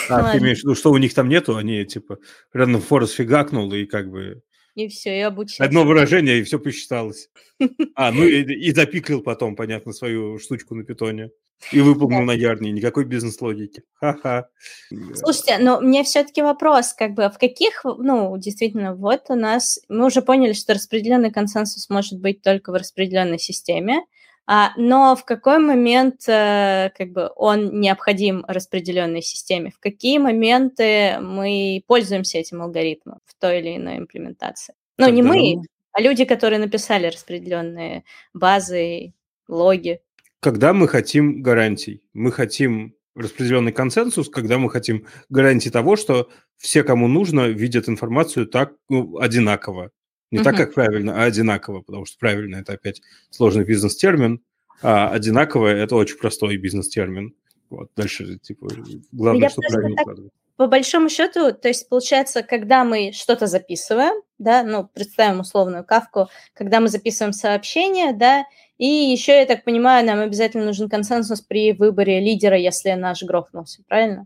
[0.10, 1.56] А, ты имеешь в виду, что у них там нету?
[1.56, 2.17] Они, типа,
[2.56, 4.41] Random Forest фигакнул и как бы
[4.76, 5.64] и все, и обучился.
[5.64, 7.30] Одно выражение, и все посчиталось.
[7.96, 11.30] А, ну и, и запиклил потом, понятно, свою штучку на питоне.
[11.72, 12.72] И выполнил на ярне.
[12.72, 13.84] Никакой бизнес-логики.
[13.94, 14.50] Ха-ха.
[15.14, 20.08] Слушайте, но мне все-таки вопрос, как бы, в каких, ну, действительно, вот у нас, мы
[20.08, 24.04] уже поняли, что распределенный консенсус может быть только в распределенной системе, а,
[24.76, 29.72] но в какой момент э, как бы он необходим распределенной системе?
[29.72, 34.74] В какие моменты мы пользуемся этим алгоритмом в той или иной имплементации?
[34.98, 35.16] Ну, Тогда...
[35.16, 39.14] не мы, а люди, которые написали распределенные базы,
[39.48, 40.02] логи.
[40.42, 46.84] Когда мы хотим гарантий, мы хотим распределенный консенсус, когда мы хотим гарантии того, что все,
[46.84, 49.92] кому нужно, видят информацию так ну, одинаково.
[50.32, 50.44] Не uh-huh.
[50.44, 54.41] так, как правильно, а одинаково, потому что правильно это опять сложный бизнес-термин,
[54.82, 57.36] а одинаково это очень простой бизнес-термин.
[57.70, 58.67] Вот, дальше, типа,
[59.12, 60.32] главное, что правильно так, укладывать.
[60.58, 66.28] По большому счету, то есть, получается, когда мы что-то записываем, да, ну, представим условную кавку,
[66.54, 68.46] когда мы записываем сообщение, да,
[68.78, 73.84] и еще, я так понимаю, нам обязательно нужен консенсус при выборе лидера, если наш грохнулся,
[73.88, 74.26] правильно?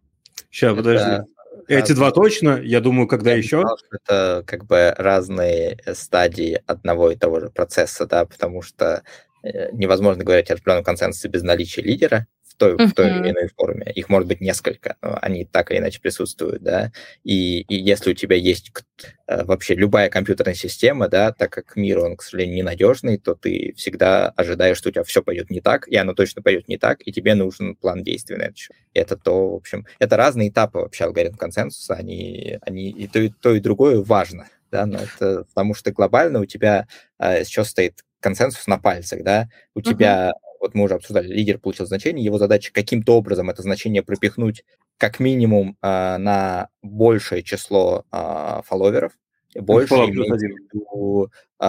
[0.50, 1.26] Сейчас, это...
[1.68, 3.62] Эти два точно, я думаю, когда я еще.
[3.62, 9.04] Знал, это как бы разные стадии одного и того же процесса, да, потому что
[9.44, 12.88] э, невозможно говорить о определенном консенсусе без наличия лидера, в той, uh-huh.
[12.88, 13.92] в той или иной форме.
[13.94, 16.92] Их может быть несколько, но они так или иначе присутствуют, да.
[17.24, 18.72] И, и если у тебя есть
[19.28, 23.74] э, вообще любая компьютерная система, да, так как мир, он, к сожалению, ненадежный, то ты
[23.76, 27.06] всегда ожидаешь, что у тебя все пойдет не так, и оно точно пойдет не так,
[27.06, 28.56] и тебе нужен план действий на это.
[28.94, 33.30] Это то, в общем, это разные этапы вообще алгоритм консенсуса, они, они и то, и
[33.30, 36.88] то, и другое важно, да, но это потому что глобально у тебя
[37.20, 39.84] э, сейчас стоит консенсус на пальцах, да, у uh-huh.
[39.84, 44.64] тебя вот мы уже обсуждали, лидер получил значение, его задача каким-то образом это значение пропихнуть
[44.98, 49.14] как минимум э, на большее число э, фолловеров,
[49.56, 51.66] больше имеется в виду э,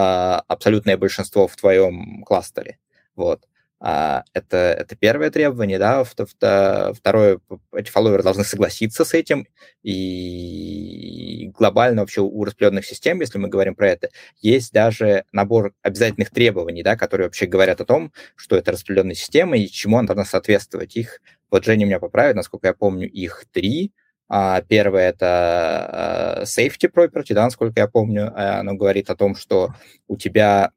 [0.47, 2.79] абсолютное большинство в твоем кластере.
[3.15, 3.47] Вот.
[3.79, 6.03] А, это, это первое требование, да.
[6.03, 7.39] Второе,
[7.73, 9.47] эти фолловеры должны согласиться с этим.
[9.83, 14.09] И глобально вообще у распределенных систем, если мы говорим про это,
[14.41, 19.57] есть даже набор обязательных требований, да, которые вообще говорят о том, что это распределенная система
[19.57, 20.95] и чему она должна соответствовать.
[20.95, 23.91] Их, вот Женя меня поправит, насколько я помню, их три.
[24.29, 29.73] А, первое это safety property, да, насколько я помню, э, оно говорит о том, что
[30.09, 30.71] у тебя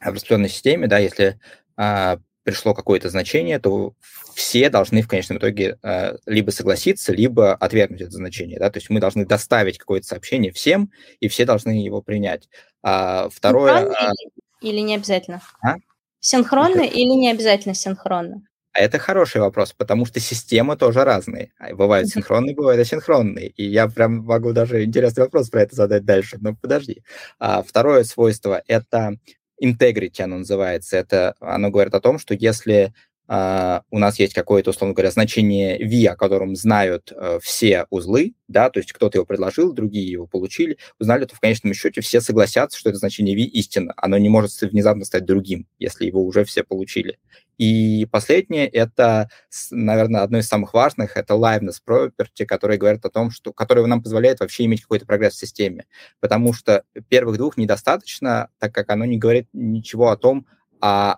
[0.00, 1.40] в распределенной системе, да, если
[1.76, 3.94] а, пришло какое-то значение, то
[4.34, 8.58] все должны в конечном итоге э, либо согласиться, либо отвергнуть это значение.
[8.58, 8.70] Да?
[8.70, 12.48] То есть мы должны доставить какое-то сообщение всем, и все должны его принять.
[12.82, 13.90] А второе...
[13.90, 14.12] А...
[14.60, 15.40] Или не обязательно?
[15.62, 15.76] А?
[16.20, 16.94] Синхронно это...
[16.94, 18.42] или не обязательно синхронно?
[18.72, 21.52] А это хороший вопрос, потому что системы тоже разные.
[21.58, 23.48] А бывают синхронные, бывают асинхронные.
[23.48, 26.38] И я прям могу даже интересный вопрос про это задать дальше.
[26.40, 27.02] Но подожди.
[27.38, 29.18] А, второе свойство– это
[29.62, 30.96] integrity оно называется.
[30.96, 32.92] Это оно говорит о том, что если
[33.32, 38.34] Uh, у нас есть какое-то, условно говоря, значение V, о котором знают uh, все узлы,
[38.46, 42.20] да, то есть кто-то его предложил, другие его получили, узнали, то в конечном счете все
[42.20, 43.94] согласятся, что это значение V истина.
[43.96, 47.18] Оно не может внезапно стать другим, если его уже все получили.
[47.56, 49.30] И последнее, это,
[49.70, 54.02] наверное, одно из самых важных, это liveness property, который говорит о том, что, который нам
[54.02, 55.86] позволяет вообще иметь какой-то прогресс в системе.
[56.20, 60.46] Потому что первых двух недостаточно, так как оно не говорит ничего о том,
[60.82, 61.16] а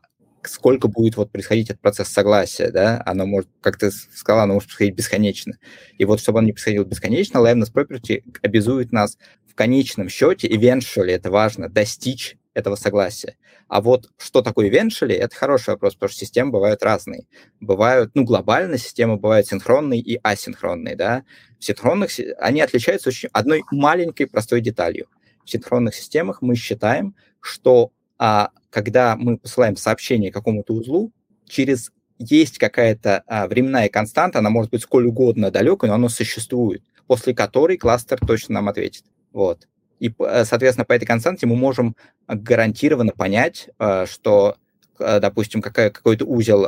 [0.48, 4.68] сколько будет вот происходить этот процесс согласия, да, оно может, как ты сказала, оно может
[4.68, 5.58] происходить бесконечно.
[5.98, 11.10] И вот чтобы он не происходил бесконечно, liveness property обязует нас в конечном счете, eventually,
[11.10, 13.36] это важно, достичь этого согласия.
[13.68, 17.26] А вот что такое eventually, это хороший вопрос, потому что системы бывают разные.
[17.60, 21.24] Бывают, ну, глобальные системы бывают синхронные и асинхронные, да.
[21.58, 25.08] В синхронных они отличаются очень одной маленькой простой деталью.
[25.44, 31.12] В синхронных системах мы считаем, что а, когда мы посылаем сообщение какому-то узлу,
[31.46, 36.82] через есть какая-то а, временная константа, она может быть сколь угодно далекой, но она существует,
[37.06, 39.04] после которой кластер точно нам ответит.
[39.32, 39.66] Вот.
[40.00, 41.96] И, э, соответственно, по этой константе мы можем
[42.28, 44.56] гарантированно понять, э, что,
[44.98, 46.62] э, допустим, какая, какой-то узел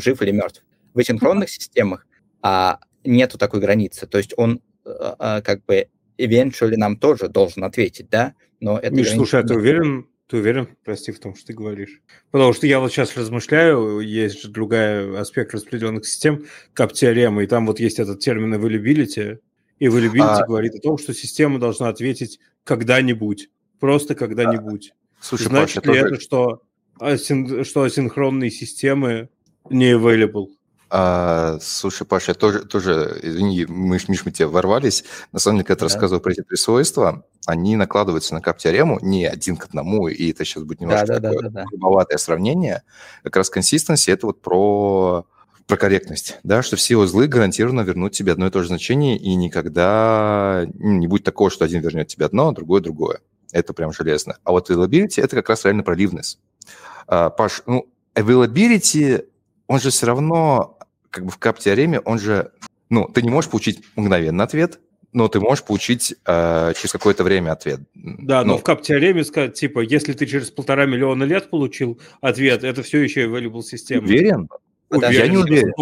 [0.00, 0.64] жив или мертв.
[0.94, 2.06] В асинхронных системах
[2.42, 4.06] а, нету такой границы.
[4.06, 8.34] То есть он как бы eventually нам тоже должен ответить, да?
[8.60, 12.00] Но это Миш, слушай, а ты уверен, ты уверен, прости, в том, что ты говоришь?
[12.30, 17.66] Потому что я вот сейчас размышляю, есть же другой аспект распределенных систем, кап-теорема, и там
[17.66, 19.38] вот есть этот термин availability,
[19.78, 20.46] и availability а...
[20.46, 24.92] говорит о том, что система должна ответить когда-нибудь, просто когда-нибудь.
[24.92, 25.22] А...
[25.22, 26.14] Слушай, Значит Паша, ли тоже...
[26.14, 26.62] это, что,
[26.98, 27.64] асин...
[27.64, 29.28] что асинхронные системы
[29.70, 30.48] не available?
[30.88, 35.04] А, слушай, Паша, я тоже, тоже извини, мы, Миш, мы тебе ворвались.
[35.32, 35.88] На самом деле, когда да.
[35.88, 40.44] ты рассказывал про эти присвойства, они накладываются на кап-теорему не один к одному, и это
[40.44, 42.18] сейчас будет немножко да, да, такое да, да, да.
[42.18, 42.82] сравнение.
[43.24, 45.26] Как раз консистенция– это вот про
[45.66, 49.34] про корректность, да, что все узлы гарантированно вернут тебе одно и то же значение, и
[49.34, 53.18] никогда ну, не будет такого, что один вернет тебе одно, а другое другое.
[53.52, 54.38] Это прям железно.
[54.44, 56.38] А вот availability– это как раз реально про ливнес.
[57.08, 59.24] А, Паш, ну, availability,
[59.66, 60.75] он же все равно,
[61.10, 62.52] как бы в кап-теореме, он же,
[62.90, 64.80] ну, ты не можешь получить мгновенно ответ,
[65.12, 67.80] но ты можешь получить э, через какое-то время ответ.
[67.94, 72.64] Да, ну, но в кап-теореме сказать, типа, если ты через полтора миллиона лет получил ответ,
[72.64, 74.02] это все еще available система.
[74.02, 74.48] Уверен?
[74.88, 75.72] Подожди, я не уверен.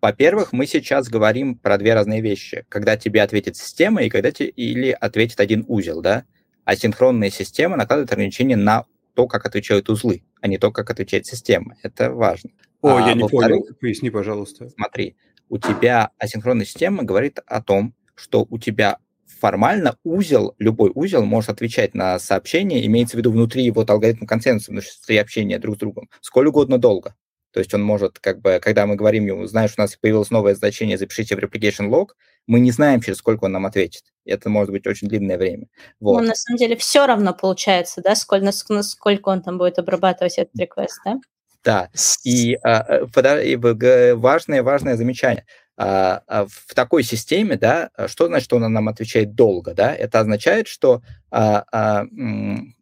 [0.00, 2.64] Во-первых, мы сейчас говорим про две разные вещи.
[2.68, 6.24] Когда тебе ответит система и когда тебе или ответит один узел, да?
[6.64, 11.26] А синхронная система накладывает ограничения на то, как отвечают узлы, а не то, как отвечает
[11.26, 11.76] система.
[11.82, 12.50] Это важно.
[12.86, 13.66] О, а, я не понял.
[13.80, 14.68] Поясни, пожалуйста.
[14.70, 15.16] Смотри,
[15.48, 18.98] у тебя асинхронная система говорит о том, что у тебя
[19.40, 24.70] формально узел, любой узел может отвечать на сообщение, имеется в виду внутри его алгоритма консенсуса,
[24.72, 27.14] внутри общения друг с другом, сколь угодно долго.
[27.52, 30.54] То есть он может, как бы, когда мы говорим ему, знаешь, у нас появилось новое
[30.54, 32.08] значение, запишите в replication log,
[32.46, 34.02] мы не знаем, через сколько он нам ответит.
[34.24, 35.66] Это может быть очень длинное время.
[35.98, 36.20] Вот.
[36.20, 40.54] Ну, на самом деле, все равно получается, да, сколько, сколько он там будет обрабатывать этот
[40.54, 41.18] request, да?
[41.66, 41.90] Да,
[42.24, 43.06] и, а,
[43.42, 45.44] и важное, важное замечание.
[45.76, 49.94] А, а в такой системе, да, что значит, что он нам отвечает долго, да?
[49.94, 51.02] Это означает, что,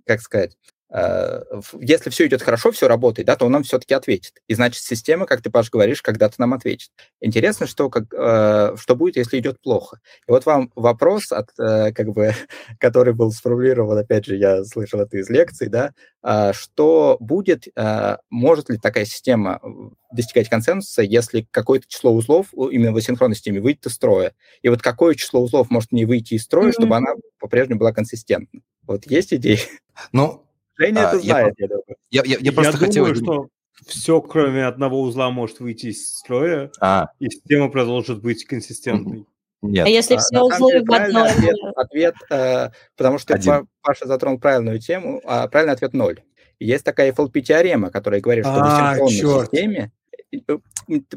[0.06, 0.73] как сказать, Э,
[1.80, 4.34] если все идет хорошо, все работает, да, то он нам все-таки ответит.
[4.46, 6.90] И значит, система, как ты, Паш, говоришь, когда-то нам ответит.
[7.20, 9.98] Интересно, что, как, э, что будет, если идет плохо.
[10.28, 12.32] И вот вам вопрос, от, э, как бы,
[12.78, 18.16] который был сформулирован, опять же, я слышал это из лекций, да, э, что будет, э,
[18.30, 19.60] может ли такая система
[20.12, 24.32] достигать консенсуса, если какое-то число узлов именно в асинхронной системе выйдет из строя.
[24.62, 26.72] И вот какое число узлов может не выйти из строя, mm-hmm.
[26.72, 28.60] чтобы она по-прежнему была консистентна.
[28.86, 29.58] Вот есть идеи?
[30.12, 30.43] Ну,
[30.76, 31.68] Женя а, это знает, я,
[32.10, 33.04] я, я, я просто я хотел...
[33.06, 33.48] Думаю, что
[33.86, 37.08] все, кроме одного узла, может выйти из строя, а.
[37.18, 39.26] и система продолжит быть консистентной.
[39.62, 39.86] Нет.
[39.86, 41.30] А если а, все узлы в одной...
[41.30, 43.66] Ответ, ответ э, потому что Один.
[43.80, 46.20] Паша затронул правильную тему, а правильный ответ ноль.
[46.60, 49.50] Есть такая FLP-теорема, которая говорит, что а, в синхронной черт.
[49.50, 49.92] системе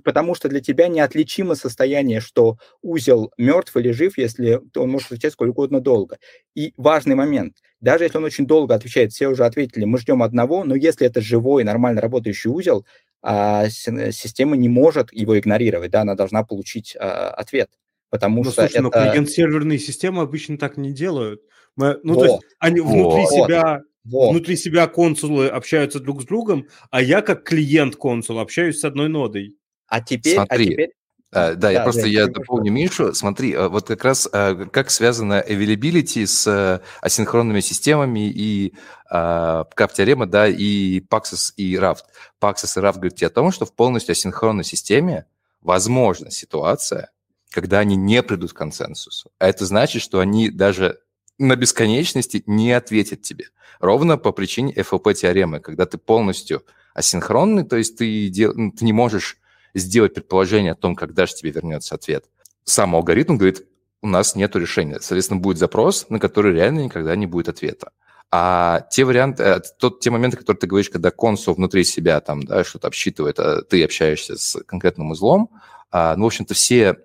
[0.03, 5.33] потому что для тебя неотличимо состояние, что узел мертв или жив, если он может отвечать
[5.33, 6.17] сколько угодно долго.
[6.55, 10.63] И важный момент, даже если он очень долго отвечает, все уже ответили, мы ждем одного,
[10.63, 12.85] но если это живой, нормально работающий узел,
[13.21, 17.69] а, система не может его игнорировать, да, она должна получить а, ответ.
[18.09, 18.83] Потому но, что слушай, это...
[18.83, 21.41] но клиент-серверные системы обычно так не делают.
[21.75, 22.25] Мы, ну, вот.
[22.25, 23.31] то есть они внутри вот.
[23.31, 24.31] себя вот.
[24.31, 29.09] Внутри себя консулы общаются друг с другом, а я как клиент консул общаюсь с одной
[29.09, 29.57] нодой.
[29.87, 30.37] А теперь...
[30.37, 30.89] А Смотри, а теперь...
[31.33, 33.13] Uh, да, да, я просто да, я дополню Мишу.
[33.13, 38.73] Смотри, а, вот как раз uh, как связано availability с асинхронными системами и
[39.11, 42.05] uh, теорема, да, и Paxos и Raft.
[42.41, 45.25] Paxos и Raft говорят тебе о том, что в полностью асинхронной системе
[45.59, 47.11] возможна ситуация,
[47.51, 49.29] когда они не придут к консенсусу.
[49.37, 51.01] А это значит, что они даже
[51.37, 53.45] на бесконечности не ответит тебе.
[53.79, 58.53] Ровно по причине FLP-теоремы, когда ты полностью асинхронный, то есть ты, дел...
[58.53, 59.37] Ты не можешь
[59.75, 62.25] сделать предположение о том, когда же тебе вернется ответ.
[62.63, 63.67] Сам алгоритм говорит,
[64.01, 64.99] у нас нет решения.
[64.99, 67.91] Соответственно, будет запрос, на который реально никогда не будет ответа.
[68.29, 72.43] А те варианты, э, тот, те моменты, которые ты говоришь, когда консул внутри себя там,
[72.43, 75.49] да, что-то обсчитывает, а ты общаешься с конкретным узлом,
[75.91, 76.97] а, ну, в общем-то, все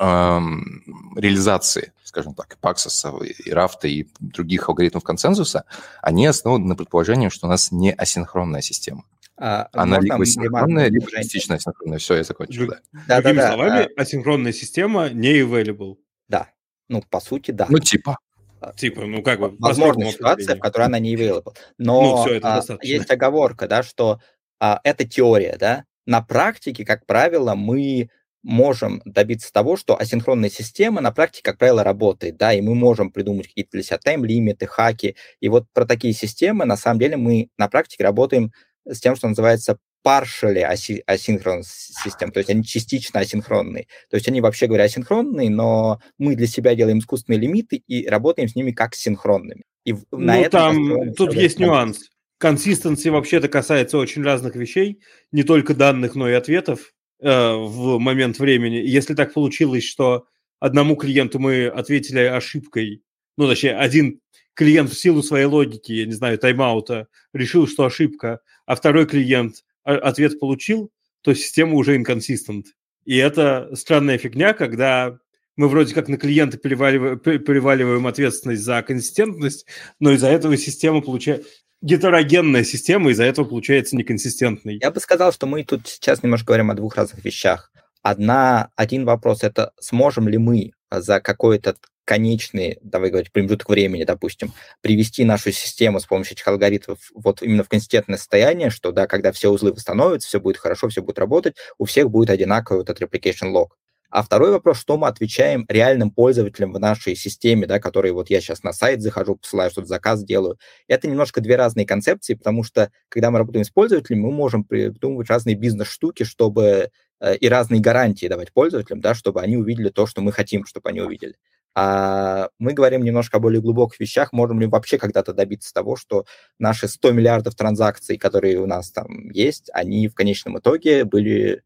[0.00, 5.64] реализации скажем так, Paxos, и Рафта, и других алгоритмов консенсуса,
[6.02, 9.04] они основаны на предположении, что у нас не асинхронная система.
[9.36, 11.98] А, Она либо синхронная, либо частично асинхронная.
[11.98, 12.80] Все, я закончил, да.
[13.06, 14.00] да Другими да, словами, а...
[14.00, 15.96] асинхронная система не available.
[16.28, 16.48] Да.
[16.88, 17.66] Ну, по сути, да.
[17.68, 18.18] Ну, типа.
[18.60, 19.54] А, типа, ну как бы...
[19.60, 21.54] Возможна ситуация, в которой она не available.
[21.78, 24.20] Но ну, все, это а, есть оговорка, да, что
[24.58, 25.84] а, это теория, да.
[26.06, 28.10] На практике, как правило, мы
[28.42, 33.10] можем добиться того, что асинхронная система на практике, как правило, работает, да, и мы можем
[33.10, 35.16] придумать какие-то для себя тайм-лимиты, хаки.
[35.40, 38.52] И вот про такие системы, на самом деле, мы на практике работаем
[38.86, 40.62] с тем, что называется partially
[41.06, 43.86] асинхрон систем, то есть они частично асинхронные.
[44.08, 48.48] То есть они, вообще говоря, асинхронные, но мы для себя делаем искусственные лимиты и работаем
[48.48, 49.64] с ними как синхронными.
[49.84, 52.10] И на ну, там, тут есть нюанс.
[52.38, 55.00] Консистенции вообще-то касается очень разных вещей,
[55.30, 56.92] не только данных, но и ответов.
[57.22, 58.76] Э, в момент времени.
[58.76, 60.26] Если так получилось, что
[60.58, 63.02] одному клиенту мы ответили ошибкой,
[63.36, 64.20] ну, точнее, один
[64.54, 69.64] клиент в силу своей логики, я не знаю, тайм-аута, решил, что ошибка, а второй клиент
[69.84, 72.68] ответ получил, то система уже инконсистент.
[73.04, 75.18] И это странная фигня, когда
[75.56, 79.66] мы вроде как на клиента переваливаем, переваливаем ответственность за консистентность,
[79.98, 81.46] но из-за этого система получает
[81.82, 84.78] гетерогенная система, из-за этого получается неконсистентной.
[84.80, 87.72] Я бы сказал, что мы тут сейчас немножко говорим о двух разных вещах.
[88.02, 94.52] Одна, один вопрос– это сможем ли мы за какой-то конечный, давай говорить, промежуток времени, допустим,
[94.80, 99.30] привести нашу систему с помощью этих алгоритмов вот именно в консистентное состояние, что, да, когда
[99.30, 103.02] все узлы восстановятся, все будет хорошо, все будет работать, у всех будет одинаковый вот этот
[103.02, 103.68] replication log.
[104.10, 108.40] А второй вопрос, что мы отвечаем реальным пользователям в нашей системе, да, которые вот я
[108.40, 110.58] сейчас на сайт захожу, посылаю что-то заказ делаю.
[110.88, 115.30] Это немножко две разные концепции, потому что когда мы работаем с пользователями, мы можем придумывать
[115.30, 120.22] разные бизнес-штуки, чтобы э, и разные гарантии давать пользователям, да, чтобы они увидели то, что
[120.22, 121.36] мы хотим, чтобы они увидели.
[121.76, 126.24] А мы говорим немножко о более глубоких вещах, можем ли вообще когда-то добиться того, что
[126.58, 131.62] наши 100 миллиардов транзакций, которые у нас там есть, они в конечном итоге были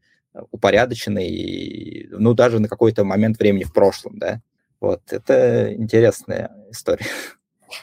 [0.51, 4.41] упорядоченный, ну, даже на какой-то момент времени в прошлом, да.
[4.81, 7.05] Вот, это интересная история.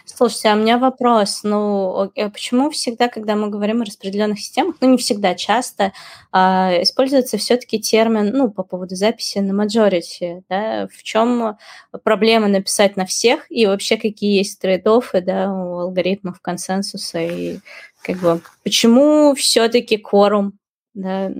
[0.04, 1.40] Слушайте, а у меня вопрос.
[1.42, 5.92] Ну, а почему всегда, когда мы говорим о распределенных системах, ну, не всегда, часто,
[6.30, 10.88] а, используется все-таки термин, ну, по поводу записи на majority, да?
[10.88, 11.56] В чем
[12.04, 17.58] проблема написать на всех и вообще какие есть трейд да, у алгоритмов консенсуса и
[18.02, 20.52] как бы почему все-таки quorum,
[20.94, 21.30] да,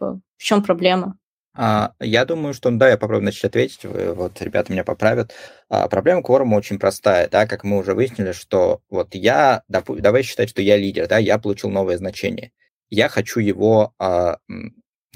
[0.00, 1.16] бы в чем проблема?
[1.52, 5.32] А, я думаю, что, да, я попробую начать ответить, вот ребята меня поправят.
[5.68, 10.48] А, проблема кворума очень простая, да, как мы уже выяснили, что вот я, давай считать,
[10.48, 12.52] что я лидер, да, я получил новое значение.
[12.88, 14.38] Я хочу его а,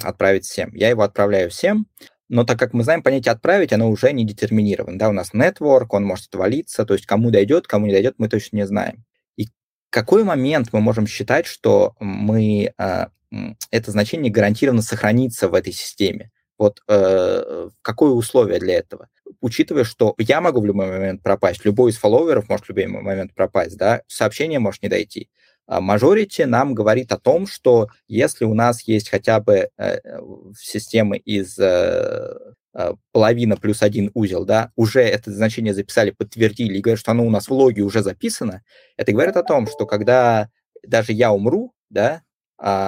[0.02, 0.74] отправить всем.
[0.74, 1.86] Я его отправляю всем,
[2.28, 4.98] но так как мы знаем, понятие «отправить», оно уже не детерминировано.
[4.98, 8.28] Да, у нас network, он может отвалиться, то есть кому дойдет, кому не дойдет, мы
[8.28, 9.04] точно не знаем.
[9.36, 9.48] И
[9.90, 12.72] какой момент мы можем считать, что мы,
[13.70, 16.30] это значение гарантированно сохранится в этой системе?
[16.58, 19.08] Вот э, какое условие для этого?
[19.40, 23.34] Учитывая, что я могу в любой момент пропасть, любой из фолловеров может в любой момент
[23.34, 25.28] пропасть, да, сообщение может не дойти.
[25.66, 29.98] А majority нам говорит о том, что если у нас есть хотя бы э,
[30.58, 32.34] системы из э,
[32.74, 37.26] э, половина плюс один узел, да, уже это значение записали, подтвердили и говорят, что оно
[37.26, 38.62] у нас в логе уже записано,
[38.96, 40.50] это говорит о том, что когда
[40.86, 42.22] даже я умру, да,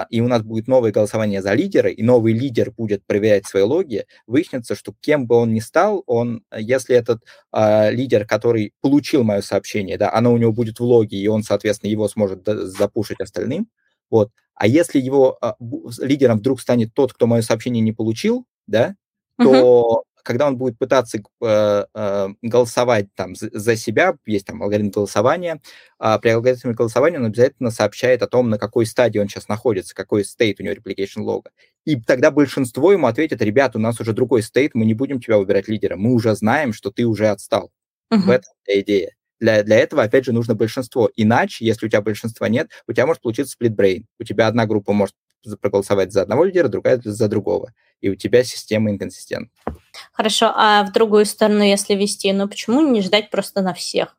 [0.08, 4.06] и у нас будет новое голосование за лидера, и новый лидер будет проверять свои логи,
[4.26, 7.22] выяснится, что кем бы он ни стал, он, если этот
[7.52, 11.42] а, лидер, который получил мое сообщение, да, оно у него будет в логе, и он,
[11.42, 13.68] соответственно, его сможет запушить остальным,
[14.08, 15.56] вот, а если его а,
[16.00, 18.96] лидером вдруг станет тот, кто мое сообщение не получил, да,
[19.38, 25.60] то когда он будет пытаться э, э, голосовать там за, себя, есть там алгоритм голосования,
[26.00, 29.94] э, при алгоритме голосования он обязательно сообщает о том, на какой стадии он сейчас находится,
[29.94, 31.52] какой state у него replication лога.
[31.84, 35.38] И тогда большинство ему ответит, ребят, у нас уже другой state, мы не будем тебя
[35.38, 37.70] выбирать лидера, мы уже знаем, что ты уже отстал.
[38.12, 38.18] Uh-huh.
[38.18, 39.12] В этом идея.
[39.38, 41.08] Для, для этого, опять же, нужно большинство.
[41.14, 44.06] Иначе, если у тебя большинства нет, у тебя может получиться split-brain.
[44.18, 45.14] У тебя одна группа может
[45.60, 47.72] проголосовать за одного лидера, другая за другого.
[48.00, 49.50] И у тебя система инконсистентна.
[50.12, 54.16] Хорошо, а в другую сторону, если вести, ну почему не ждать просто на всех?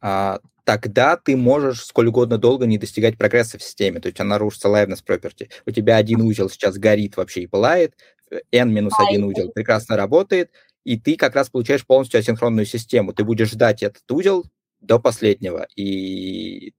[0.00, 4.38] А, тогда ты можешь сколь угодно долго не достигать прогресса в системе, то есть она
[4.38, 5.48] рушится liveness property.
[5.64, 7.94] У тебя один узел сейчас горит вообще и пылает,
[8.52, 10.50] n-1 узел прекрасно работает,
[10.84, 13.12] и ты как раз получаешь полностью асинхронную систему.
[13.12, 14.44] Ты будешь ждать этот узел
[14.80, 16.74] до последнего, и,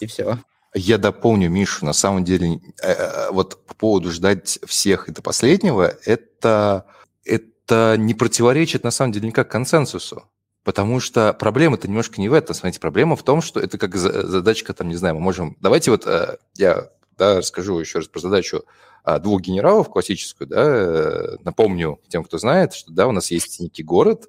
[0.00, 0.38] и все.
[0.74, 1.84] Я дополню Мишу.
[1.84, 6.86] На самом деле, э, э, вот по поводу ждать всех и до последнего, это,
[7.24, 10.24] это не противоречит на самом деле никак консенсусу.
[10.64, 12.54] Потому что проблема-то немножко не в этом.
[12.54, 15.56] Смотрите, проблема в том, что это как задачка, там, не знаю, мы можем...
[15.60, 18.64] Давайте вот э, я да, расскажу еще раз про задачу
[19.04, 23.82] а, двух генералов классическую, да, напомню тем, кто знает, что, да, у нас есть некий
[23.82, 24.28] город,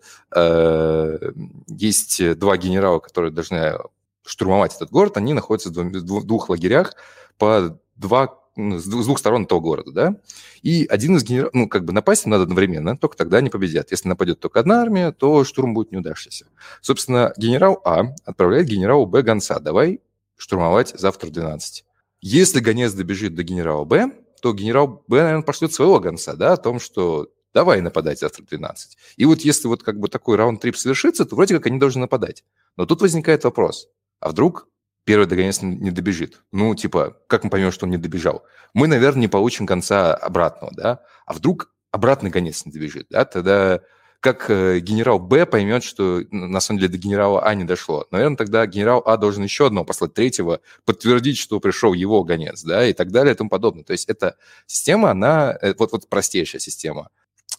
[1.68, 3.78] есть два генерала, которые должны
[4.26, 6.94] штурмовать этот город, они находятся в двух лагерях
[7.38, 10.16] по два с двух сторон этого города, да,
[10.62, 13.92] и один из генералов, ну, как бы напасть им надо одновременно, только тогда они победят.
[13.92, 16.46] Если нападет только одна армия, то штурм будет неудавшийся.
[16.82, 20.02] Собственно, генерал А отправляет генералу Б гонца, давай
[20.38, 21.84] штурмовать завтра в 12.
[22.22, 24.12] Если гонец добежит до генерала Б,
[24.42, 28.48] то генерал Б, наверное, пошлет своего гонца, да, о том, что давай нападать завтра в
[28.48, 28.98] 12.
[29.18, 32.44] И вот если вот как бы такой раунд-трип совершится, то вроде как они должны нападать.
[32.78, 33.88] Но тут возникает вопрос–
[34.24, 34.70] а вдруг
[35.04, 36.44] первый догонец не добежит?
[36.54, 38.46] Ну, типа, как мы поймем, что он не добежал?
[38.74, 41.02] Мы, наверное, не получим конца обратного, да?
[41.26, 43.26] А вдруг обратный гонец не добежит, да?
[43.26, 43.82] Тогда
[44.22, 48.08] как э, генерал Б поймет, что на самом деле до генерала А не дошло.
[48.12, 52.88] Наверное, тогда генерал А должен еще одного послать, третьего, подтвердить, что пришел его гонец, да,
[52.88, 53.84] и так далее и тому подобное.
[53.84, 57.10] То есть эта система, она, э, вот, вот простейшая система,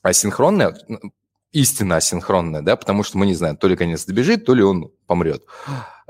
[0.01, 0.75] асинхронная,
[1.53, 4.91] истинно асинхронная, да, потому что мы не знаем, то ли конец добежит, то ли он
[5.07, 5.45] помрет,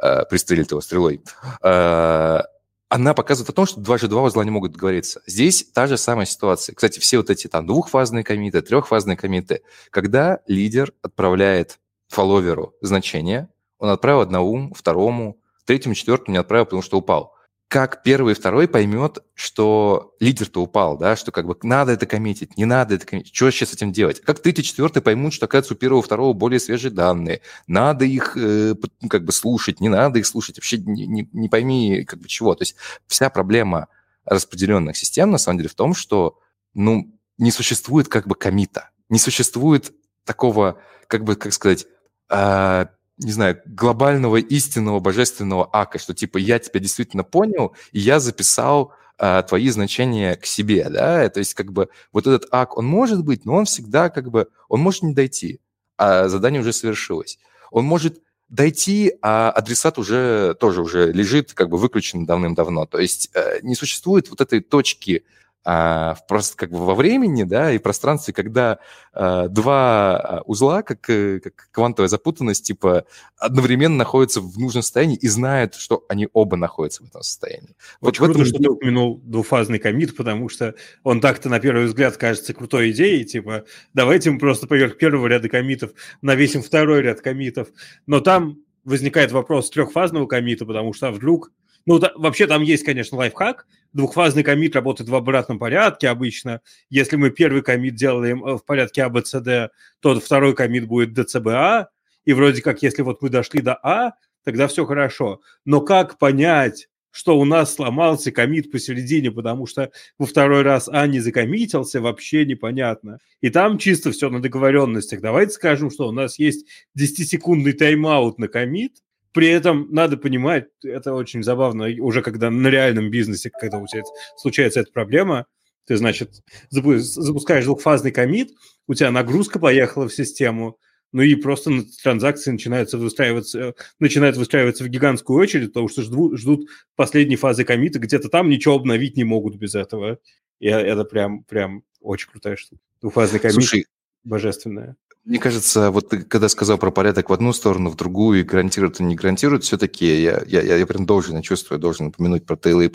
[0.04, 1.22] э, пристрелит его стрелой.
[1.62, 2.40] Э,
[2.88, 5.20] она показывает о том, что два же два узла не могут договориться.
[5.26, 6.74] Здесь та же самая ситуация.
[6.74, 13.48] Кстати, все вот эти там двухфазные комиты, трехфазные комиты, когда лидер отправляет фолловеру значение,
[13.78, 17.33] он отправил одному, второму, третьему, четвертому не отправил, потому что упал
[17.74, 22.56] как первый и второй поймет, что лидер-то упал, да, что как бы надо это коммитить,
[22.56, 24.20] не надо это коммитить, что вообще с этим делать?
[24.20, 28.76] Как третий, четвертый поймут, что, оказывается, у первого второго более свежие данные, надо их э,
[29.00, 32.28] ну, как бы слушать, не надо их слушать, вообще не, не, не пойми как бы
[32.28, 32.54] чего.
[32.54, 32.76] То есть
[33.08, 33.88] вся проблема
[34.24, 36.38] распределенных систем, на самом деле, в том, что,
[36.74, 39.92] ну, не существует как бы комита, не существует
[40.24, 41.86] такого, как бы, как сказать,
[42.30, 42.86] э,
[43.18, 48.92] не знаю, глобального истинного божественного ака, что типа я тебя действительно понял, и я записал
[49.18, 53.24] а, твои значения к себе, да, то есть как бы вот этот ак, он может
[53.24, 55.60] быть, но он всегда как бы, он может не дойти,
[55.96, 57.38] а задание уже совершилось.
[57.70, 62.86] Он может дойти, а адресат уже тоже уже лежит как бы выключен давным-давно.
[62.86, 65.24] То есть э, не существует вот этой точки
[65.64, 68.78] а, просто как бы во времени, да, и пространстве, когда
[69.12, 73.06] а, два а, узла, как, э, как квантовая запутанность, типа,
[73.38, 77.76] одновременно находятся в нужном состоянии и знают, что они оба находятся в этом состоянии.
[78.00, 82.16] Вот Очень круто, что ты упомянул двухфазный комит, потому что он так-то на первый взгляд
[82.18, 87.68] кажется крутой идеей, типа, давайте мы просто поверх первого ряда комитов навесим второй ряд комитов,
[88.06, 91.50] но там возникает вопрос трехфазного комита, потому что вдруг
[91.86, 93.66] ну, да, вообще там есть, конечно, лайфхак.
[93.92, 96.60] Двухфазный комит работает в обратном порядке обычно.
[96.88, 99.68] Если мы первый комит делаем э, в порядке ABCD,
[100.00, 101.86] то второй комит будет DCBA.
[102.24, 104.14] И вроде как, если вот мы дошли до А,
[104.44, 105.42] тогда все хорошо.
[105.66, 111.06] Но как понять, что у нас сломался комит посередине, потому что во второй раз А
[111.06, 113.18] не закоммитился, вообще непонятно.
[113.42, 115.20] И там чисто все на договоренностях.
[115.20, 116.66] Давайте скажем, что у нас есть
[116.98, 118.96] 10-секундный тайм-аут на комит,
[119.34, 124.02] при этом надо понимать, это очень забавно, уже когда на реальном бизнесе, когда у тебя
[124.36, 125.46] случается эта проблема,
[125.86, 126.30] ты, значит,
[126.70, 128.52] запускаешь двухфазный комит,
[128.86, 130.78] у тебя нагрузка поехала в систему,
[131.12, 136.68] ну и просто транзакции начинаются выстраиваться, начинают выстраиваться в гигантскую очередь, потому что ждут, ждут
[136.94, 140.18] последней фазы комита, где-то там ничего обновить не могут без этого.
[140.60, 142.80] И это прям, прям очень крутая штука.
[143.00, 143.86] Двухфазный комит Слушай,
[144.22, 144.96] божественная.
[145.24, 149.00] Мне кажется, вот ты когда сказал про порядок в одну сторону, в другую, и гарантирует
[149.00, 152.56] и не гарантирует, все-таки я, я, я, я прям должен, я чувствую, должен упомянуть про
[152.56, 152.90] TLA+,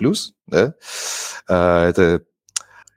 [0.46, 0.76] да?
[1.48, 2.24] А, это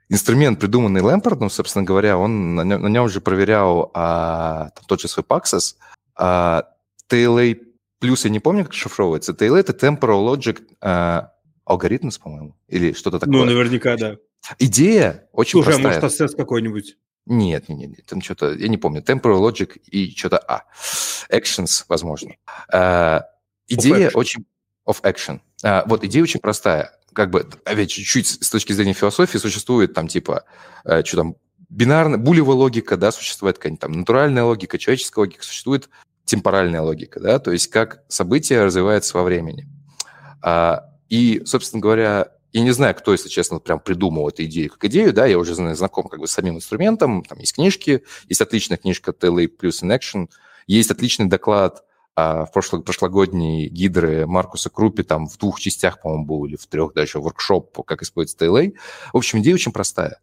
[0.07, 5.01] инструмент, придуманный Лэмпордом, собственно говоря, он на нем, на нем уже проверял а, там, тот
[5.01, 5.75] же свой Paxos.
[6.15, 6.65] А,
[7.09, 7.59] TLA
[7.97, 9.31] плюс, я не помню, как шифровывается.
[9.31, 11.31] TLA– это Temporal Logic а,
[11.65, 13.35] алгоритм, по-моему, или что-то такое.
[13.35, 14.17] Ну, наверняка, да.
[14.59, 15.99] Идея очень Слушай, простая.
[15.99, 16.97] а может, ассес какой-нибудь?
[17.25, 20.63] Нет, нет, нет, там что-то, я не помню, Temporal Logic и что-то А.
[21.31, 22.35] Actions, возможно.
[22.71, 23.23] А,
[23.67, 24.45] идея of очень...
[24.85, 25.39] Of action.
[25.63, 26.91] А, вот, идея очень простая.
[27.13, 30.43] Как бы, опять чуть-чуть с точки зрения философии существует там типа,
[30.83, 31.35] э, что там,
[31.69, 35.89] бинарная, булевая логика, да, существует какая-нибудь там натуральная логика, человеческая логика, существует
[36.25, 39.67] темпоральная логика, да, то есть как событие развивается во времени.
[40.41, 44.85] А, и, собственно говоря, я не знаю, кто, если честно, прям придумал эту идею как
[44.85, 48.77] идею, да, я уже знаком как бы с самим инструментом, там есть книжки, есть отличная
[48.77, 50.29] книжка TLA плюс in Action,
[50.67, 51.83] есть отличный доклад
[52.15, 56.67] а, в прошло, прошлогодней гидры Маркуса Крупи, там в двух частях, по-моему, был, или в
[56.67, 58.75] трех даже, воркшоп, как использовать TLA.
[59.11, 60.19] В общем, идея очень простая.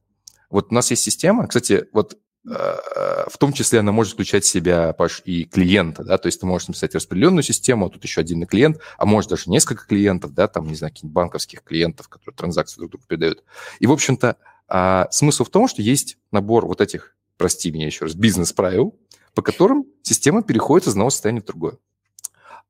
[0.50, 4.94] Вот у нас есть система, кстати, вот в том числе она может включать в себя
[4.94, 8.46] Паш, и клиента, да, то есть ты можешь написать распределенную систему, а тут еще один
[8.46, 12.78] клиент, а может даже несколько клиентов, да, там, не знаю, каких-нибудь банковских клиентов, которые транзакции
[12.78, 13.44] друг другу передают.
[13.78, 14.36] И, в общем-то,
[14.68, 18.98] а, смысл в том, что есть набор вот этих, прости меня еще раз, бизнес-правил,
[19.34, 21.76] по которым система переходит из одного состояния в другое.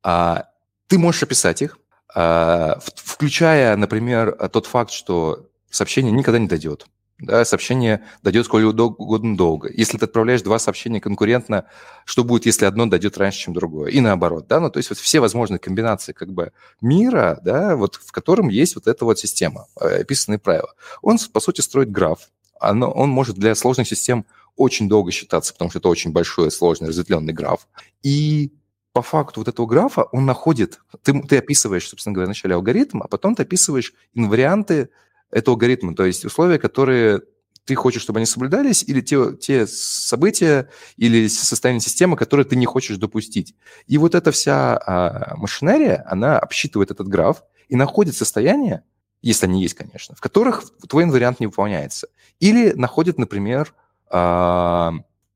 [0.02, 0.48] А,
[0.88, 1.78] ты можешь описать их,
[2.12, 6.86] а, включая, например, тот факт, что сообщение никогда не дойдет
[7.20, 9.70] да, сообщение дойдет сколь угодно долго.
[9.72, 11.66] Если ты отправляешь два сообщения конкурентно,
[12.04, 13.90] что будет, если одно дойдет раньше, чем другое?
[13.90, 17.96] И наоборот, да, ну, то есть вот все возможные комбинации как бы мира, да, вот
[17.96, 20.74] в котором есть вот эта вот система, э, описанные правила.
[21.02, 22.30] Он, по сути, строит граф.
[22.58, 26.88] Оно, он может для сложных систем очень долго считаться, потому что это очень большой, сложный,
[26.88, 27.66] разветвленный граф.
[28.02, 28.52] И
[28.92, 33.08] по факту вот этого графа он находит, ты, ты описываешь, собственно говоря, вначале алгоритм, а
[33.08, 34.90] потом ты описываешь инварианты
[35.30, 37.22] это алгоритмы, то есть условия, которые
[37.64, 42.66] ты хочешь, чтобы они соблюдались, или те, те события, или состояние системы, которые ты не
[42.66, 43.54] хочешь допустить.
[43.86, 48.82] И вот эта вся а, машинерия, она обсчитывает этот граф и находит состояние,
[49.22, 52.08] если они есть, конечно, в которых твой вариант не выполняется.
[52.40, 53.74] Или находит, например,
[54.08, 54.94] а,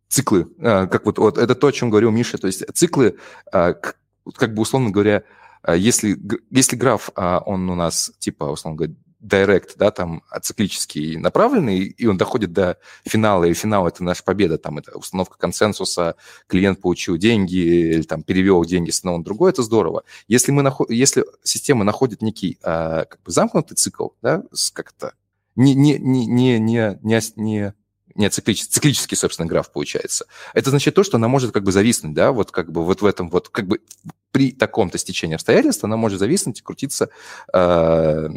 [0.09, 3.17] циклы, а, как вот, вот это то, о чем говорил Миша, то есть циклы,
[3.53, 5.23] а, как бы условно говоря,
[5.63, 6.19] а, если,
[6.51, 8.95] если граф, а, он у нас типа, условно говоря,
[9.25, 14.59] direct, да, там ациклический направленный, и он доходит до финала, и финал– это наша победа,
[14.59, 16.17] там это установка консенсуса,
[16.47, 20.05] клиент получил деньги или там перевел деньги с одного на другое, это здорово.
[20.29, 20.91] Если, мы наход...
[20.91, 25.15] Если система находит некий а, как бы замкнутый цикл, да, как-то
[25.57, 27.75] не, не, не, не, не, не, не
[28.15, 30.27] не циклический, циклический, собственно, граф получается.
[30.53, 33.07] Это значит то, что она может как бы зависнуть, да, вот как бы вот в
[33.07, 33.81] этом вот, как бы
[34.31, 37.09] при таком-то стечении обстоятельств она может зависнуть и крутиться
[37.53, 38.29] э,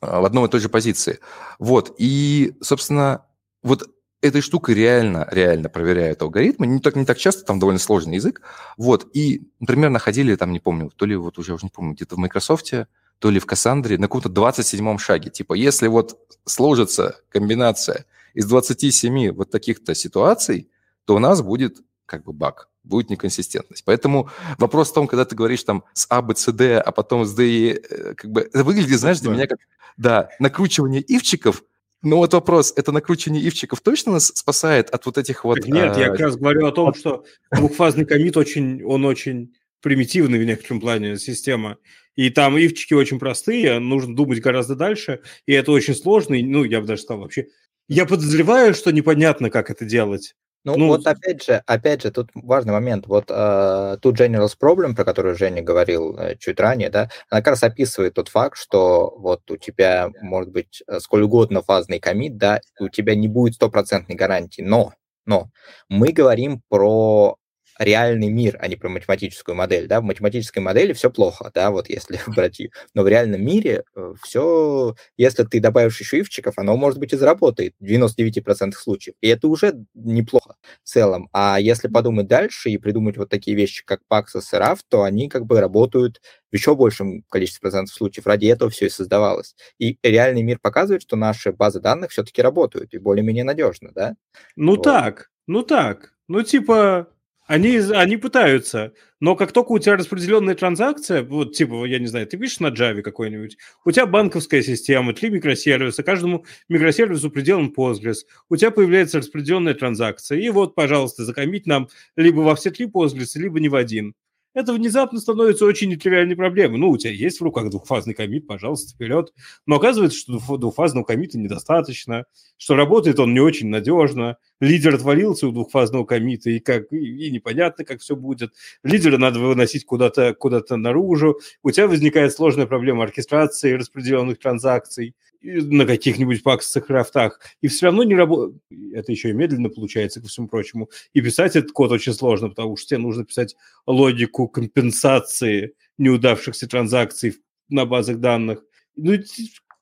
[0.00, 1.20] в одной и той же позиции.
[1.58, 3.24] Вот, и, собственно,
[3.62, 3.88] вот
[4.20, 6.66] этой штукой реально, реально проверяют алгоритмы.
[6.66, 8.40] Не так, не так часто, там довольно сложный язык.
[8.76, 12.16] Вот, и, например, находили там, не помню, то ли вот уже, уже не помню, где-то
[12.16, 12.72] в Microsoft,
[13.18, 15.30] то ли в Кассандре, на каком-то 27-м шаге.
[15.30, 20.70] Типа, если вот сложится комбинация из 27 вот таких-то ситуаций,
[21.04, 23.84] то у нас будет как бы баг, будет неконсистентность.
[23.84, 27.24] Поэтому вопрос в том, когда ты говоришь там с А, Б, С, Д, а потом
[27.24, 29.58] с Д, и, э, как бы, это выглядит, знаешь, для меня как,
[29.96, 31.64] да, накручивание ивчиков
[32.02, 35.66] Ну вот вопрос, это накручивание ивчиков точно нас спасает от вот этих вот...
[35.66, 36.00] Нет, а...
[36.00, 40.80] я как раз говорю о том, что двухфазный комит очень, он очень примитивный в некотором
[40.80, 41.78] плане система.
[42.14, 46.64] И там ивчики очень простые, нужно думать гораздо дальше, и это очень сложно, и, ну,
[46.64, 47.48] я бы даже сказал вообще...
[47.88, 50.34] Я подозреваю, что непонятно, как это делать.
[50.66, 53.06] Ну, ну, вот опять же, опять же, тут важный момент.
[53.06, 57.52] Вот э, тут General's Problem, про которую Женя говорил э, чуть ранее, да, она как
[57.52, 62.36] раз описывает тот факт, что вот у тебя может быть э, сколь угодно фазный комит,
[62.36, 64.92] да, у тебя не будет стопроцентной гарантии, но,
[65.24, 65.50] но
[65.88, 67.36] мы говорим про
[67.78, 69.86] реальный мир, а не про математическую модель.
[69.86, 70.00] Да?
[70.00, 72.70] В математической модели все плохо, да, вот если брать ее.
[72.94, 77.16] Но в реальном мире э, все, если ты добавишь еще ивчиков, оно, может быть, и
[77.16, 79.14] заработает в 99% случаев.
[79.20, 81.28] И это уже неплохо в целом.
[81.32, 85.28] А если подумать дальше и придумать вот такие вещи, как Paxos и RAF, то они
[85.28, 86.20] как бы работают
[86.50, 88.26] в еще большем количестве процентов случаев.
[88.26, 89.54] Ради этого все и создавалось.
[89.78, 94.14] И реальный мир показывает, что наши базы данных все-таки работают и более-менее надежно, да?
[94.54, 94.82] Ну вот.
[94.82, 96.14] так, ну так.
[96.28, 97.08] Ну типа
[97.46, 102.26] они, они пытаются, но как только у тебя распределенная транзакция, вот типа, я не знаю,
[102.26, 108.18] ты пишешь на Java какой-нибудь, у тебя банковская система, три микросервиса, каждому микросервису приделан Postgres,
[108.48, 113.38] у тебя появляется распределенная транзакция, и вот, пожалуйста, закомить нам либо во все три Postgres,
[113.38, 114.14] либо не в один
[114.56, 116.78] это внезапно становится очень нетривиальной проблемой.
[116.78, 119.34] Ну, у тебя есть в руках двухфазный комит, пожалуйста, вперед.
[119.66, 122.24] Но оказывается, что двухфазного комита недостаточно,
[122.56, 127.30] что работает он не очень надежно, лидер отвалился у двухфазного комита, и, как, и, и
[127.30, 128.54] непонятно, как все будет.
[128.82, 131.38] Лидера надо выносить куда-то куда наружу.
[131.62, 138.04] У тебя возникает сложная проблема оркестрации распределенных транзакций на каких-нибудь паксах рафтах, и все равно
[138.04, 138.60] не работает.
[138.92, 140.90] Это еще и медленно получается, ко всему прочему.
[141.12, 143.56] И писать этот код очень сложно, потому что тебе нужно писать
[143.86, 147.36] логику компенсации неудавшихся транзакций
[147.68, 148.64] на базах данных.
[148.96, 149.16] Ну,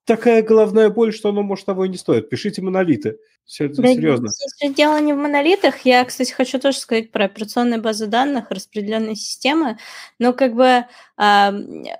[0.04, 2.28] такая головная боль, что оно, может, того и не стоит.
[2.28, 3.18] Пишите монолиты.
[3.46, 4.28] Все это да, серьезно.
[4.30, 5.80] Здесь дело не в монолитах.
[5.84, 9.76] Я, кстати, хочу тоже сказать про операционные базы данных, распределенные системы.
[10.18, 10.86] Но как бы,
[11.18, 11.50] э,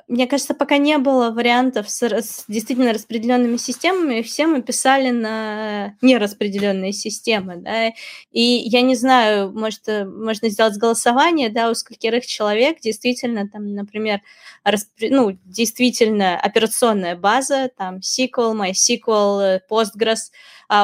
[0.09, 5.97] мне кажется, пока не было вариантов с, с действительно распределенными системами, все мы писали на
[6.01, 7.57] нераспределенные системы.
[7.57, 7.89] Да?
[8.33, 13.75] И я не знаю, может, э, можно сделать голосование, да, у скольких человек действительно, там,
[13.75, 14.23] например,
[14.65, 15.11] распри...
[15.11, 20.31] ну, действительно операционная база, там, SQL, MySQL, э, Postgres,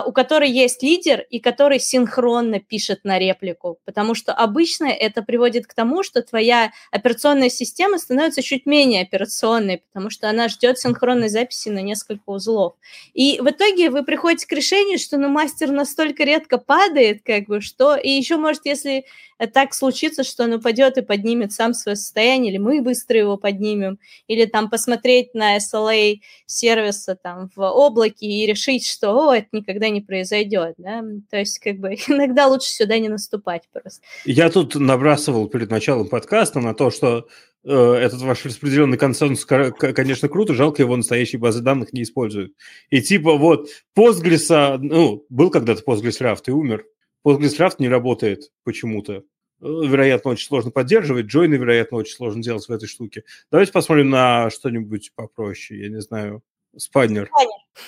[0.07, 5.67] у которой есть лидер и который синхронно пишет на реплику, потому что обычно это приводит
[5.67, 11.29] к тому, что твоя операционная система становится чуть менее операционной, потому что она ждет синхронной
[11.29, 12.75] записи на несколько узлов.
[13.15, 17.61] И в итоге вы приходите к решению, что ну, мастер настолько редко падает, как бы,
[17.61, 17.97] что...
[17.97, 19.05] И еще, может, если
[19.47, 23.99] так случится, что он упадет и поднимет сам свое состояние, или мы быстро его поднимем,
[24.27, 29.89] или там посмотреть на SLA сервиса там в облаке и решить, что о, это никогда
[29.89, 34.03] не произойдет, да, то есть как бы иногда лучше сюда не наступать просто.
[34.25, 37.29] Я тут набрасывал перед началом подкаста на то, что
[37.65, 42.53] э, этот ваш распределенный консенсус, конечно, круто, жалко его настоящие базы данных не используют.
[42.91, 46.85] И типа вот Postgres, ну, был когда-то Postgres Raft и умер,
[47.25, 49.23] Postgres Raft не работает почему-то.
[49.61, 51.27] Э, вероятно, очень сложно поддерживать.
[51.27, 53.25] Джойны, вероятно, очень сложно делать в этой штуке.
[53.51, 55.81] Давайте посмотрим на что-нибудь попроще.
[55.81, 56.43] Я не знаю.
[56.77, 57.29] Спайнер.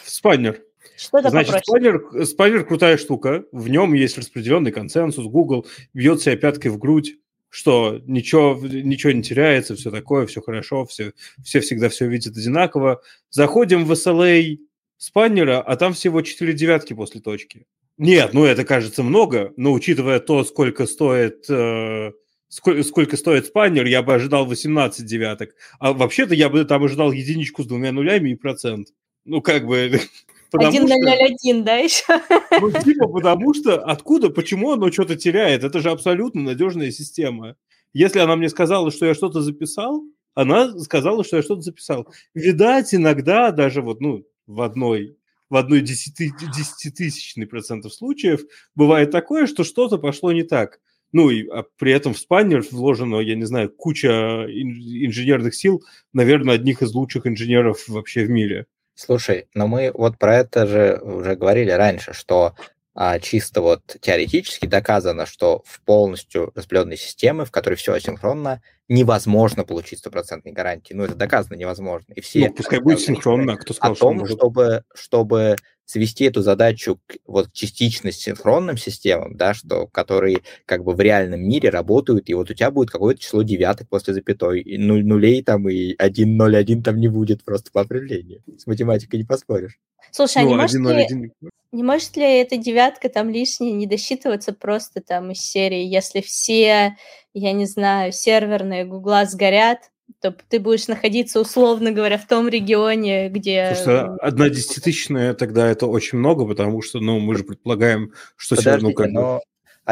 [0.05, 0.63] Спайнер.
[0.97, 3.45] Что это Значит, спайнер, спайнер крутая штука.
[3.53, 5.27] В нем есть распределенный консенсус.
[5.27, 7.17] Google бьет себя пяткой в грудь,
[7.49, 11.13] что ничего, ничего не теряется, все такое, все хорошо, все,
[11.45, 13.03] все всегда все видят одинаково.
[13.31, 14.59] Заходим в SLA
[14.97, 17.67] спайнера, а там всего 4 девятки после точки.
[17.99, 22.13] Нет, ну это кажется много, но учитывая то, сколько стоит, э,
[22.49, 25.55] сколько, сколько стоит спайнер, я бы ожидал 18 девяток.
[25.79, 28.89] А вообще-то я бы там ожидал единичку с двумя нулями и процент.
[29.25, 30.01] Ну, как бы...
[30.55, 32.05] 1.001, да, еще?
[32.61, 35.65] Ну, типа, потому что откуда, почему оно что-то теряет?
[35.65, 37.57] Это же абсолютно надежная система.
[37.93, 40.03] Если она мне сказала, что я что-то записал,
[40.35, 42.09] она сказала, что я что-то записал.
[42.35, 45.17] Видать, иногда даже вот, ну, в одной
[45.53, 48.41] в одной десятитысячной процентов случаев
[48.75, 50.81] бывает такое, что что-то пошло не так.
[51.13, 55.83] Ну, и а при этом в спаннер вложено, я не знаю, куча инженерных сил,
[56.15, 58.65] наверное, одних из лучших инженеров вообще в мире.
[58.95, 62.55] Слушай, но мы вот про это же уже говорили раньше, что
[62.95, 69.65] а чисто вот теоретически доказано, что в полностью распределенной системе, в которой все асинхронно, невозможно
[69.65, 70.93] получить стопроцентной гарантии.
[70.93, 72.13] Ну, это доказано невозможно.
[72.13, 76.43] И все ну, пускай будет синхронно, кто сказал, о том, что чтобы, чтобы свести эту
[76.43, 82.29] задачу к вот частично синхронным системам, да, что, которые как бы в реальном мире работают,
[82.29, 85.95] и вот у тебя будет какое-то число девяток после запятой, и нуль, нулей там, и
[85.97, 88.43] 1, 0, 1 там не будет просто по определению.
[88.59, 89.79] С математикой не поспоришь.
[90.11, 91.33] Слушай, а ну, а не, 1, может 0, ли,
[91.73, 96.97] не может ли эта девятка там лишняя не досчитываться просто там из серии, если все,
[97.33, 99.79] я не знаю, серверные гугла сгорят,
[100.21, 103.75] то ты будешь находиться, условно говоря, в том регионе, где...
[103.75, 108.71] Слушай, одна десятитысячная тогда это очень много, потому что, ну, мы же предполагаем, что все
[108.71, 109.41] равно как но...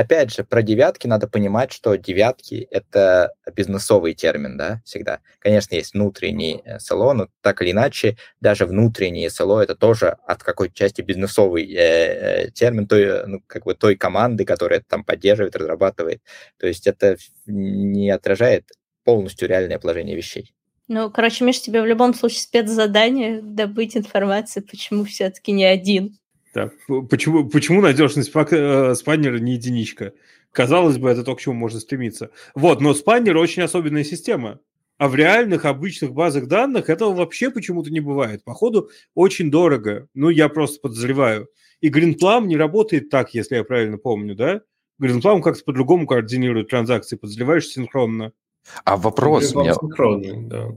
[0.00, 5.18] Опять же, про девятки надо понимать, что девятки— это бизнесовый термин, да, всегда.
[5.40, 10.74] Конечно, есть внутренний СЛО, но так или иначе, даже внутренний СЛО— это тоже от какой-то
[10.74, 15.54] части бизнесовый э, э, термин той, ну, как бы той команды, которая это там поддерживает,
[15.54, 16.22] разрабатывает.
[16.56, 18.70] То есть это не отражает
[19.04, 20.54] полностью реальное положение вещей.
[20.88, 26.16] Ну, короче, Миш, тебе в любом случае спецзадание добыть информацию, почему все-таки не один.
[26.54, 26.70] Да.
[27.08, 30.12] Почему, почему надежность э, спаннера не единичка?
[30.52, 32.30] Казалось бы, это то, к чему можно стремиться.
[32.54, 34.58] Вот, но спаннер очень особенная система.
[34.98, 38.44] А в реальных обычных базах данных этого вообще почему-то не бывает.
[38.44, 40.08] Походу, очень дорого.
[40.12, 41.48] Ну, я просто подозреваю.
[41.80, 44.60] И Greenplum не работает так, если я правильно помню, да?
[45.00, 48.32] Greenplum как-то по-другому координирует транзакции, подозреваешь синхронно.
[48.84, 49.72] А вопрос у меня...
[49.72, 50.68] Синхронный, да.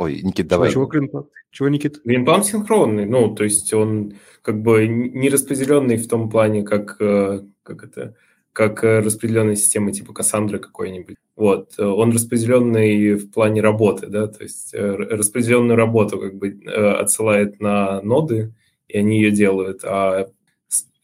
[0.00, 0.70] Ой, Никит, давай.
[0.70, 2.00] Чего, чего, чего Никит?
[2.06, 7.42] Гринплан синхронный, ну, то есть он как бы не распределенный в том плане, как, э,
[7.62, 8.16] как это,
[8.54, 11.16] как распределенная система типа Кассандры какой-нибудь.
[11.36, 16.92] Вот, он распределенный в плане работы, да, то есть э, распределенную работу как бы э,
[16.92, 18.54] отсылает на ноды,
[18.88, 20.30] и они ее делают, а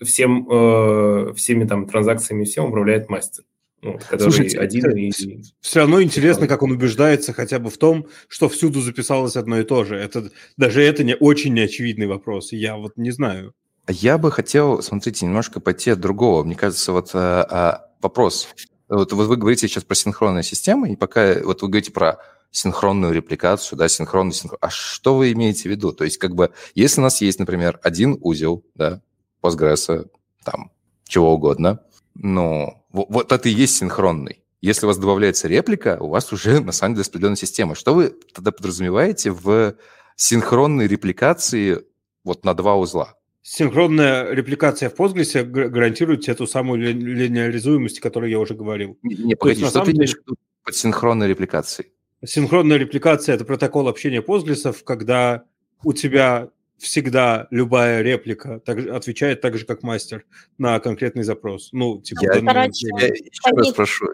[0.03, 3.45] всем, всеми там транзакциями всем управляет мастер.
[3.83, 5.13] Ну, который Слушайте, один и...
[5.61, 9.65] Все равно интересно, как он убеждается хотя бы в том, что всюду записалось одно и
[9.65, 9.97] то же.
[9.97, 12.53] Это, даже это не очень неочевидный вопрос.
[12.53, 13.55] Я вот не знаю.
[13.89, 16.43] Я бы хотел, смотрите, немножко пойти от другого.
[16.43, 18.49] Мне кажется, вот а, а, вопрос.
[18.89, 22.19] Вот, вот вы говорите сейчас про синхронные системы, и пока вот вы говорите про
[22.51, 24.59] синхронную репликацию, да, синхронную синхрон...
[24.61, 25.93] А что вы имеете в виду?
[25.93, 29.03] То есть, как бы, если у нас есть, например, один узел, да,
[29.43, 30.09] Postgres,
[30.43, 30.71] там,
[31.07, 31.81] чего угодно,
[32.15, 34.43] ну, вот, это и есть синхронный.
[34.61, 37.75] Если у вас добавляется реплика, у вас уже на самом деле распределенная система.
[37.75, 39.77] Что вы тогда подразумеваете в
[40.17, 41.83] синхронной репликации
[42.25, 43.15] вот на два узла?
[43.43, 48.99] Синхронная репликация в Postgres гарантирует эту самую линеаризуемость, о которой я уже говорил.
[49.03, 51.93] Не, не погоди, есть, что ты имеешь в виду под синхронной репликацией?
[52.25, 55.45] Синхронная репликация– это протокол общения Postgres, когда
[55.85, 60.25] у тебя всегда любая реплика так, отвечает так же, как мастер
[60.59, 61.71] на конкретный запрос.
[61.73, 62.21] Ну, типа...
[62.23, 64.07] Я, короче, я еще раз спрошу.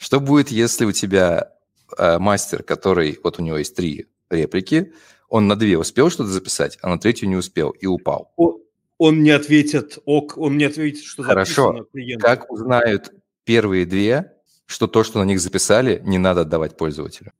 [0.00, 1.52] Что будет, если у тебя
[1.96, 3.18] э, мастер, который...
[3.22, 4.92] Вот у него есть три реплики,
[5.28, 8.32] он на две успел что-то записать, а на третью не успел и упал?
[8.36, 8.62] Он,
[8.98, 11.88] он не ответит ок, он не ответит, что Хорошо.
[12.18, 13.12] Как узнают
[13.44, 14.32] первые две,
[14.66, 17.32] что то, что на них записали, не надо отдавать пользователю?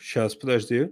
[0.00, 0.90] Сейчас, подожди.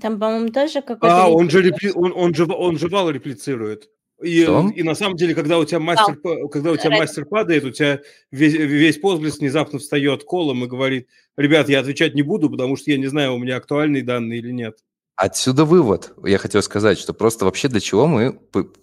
[0.00, 1.24] Там, по-моему, тоже какой-то...
[1.24, 1.90] А, он же, репли...
[1.94, 3.88] он, он, же, он же вал реплицирует.
[4.22, 7.64] И, и на самом деле, когда у тебя мастер, а, когда у тебя мастер падает,
[7.64, 8.00] у тебя
[8.32, 12.90] весь, весь Postgres внезапно встает колом и говорит, ребят, я отвечать не буду, потому что
[12.90, 14.78] я не знаю, у меня актуальные данные или нет.
[15.18, 16.12] Отсюда вывод.
[16.24, 18.38] Я хотел сказать, что просто вообще для чего мы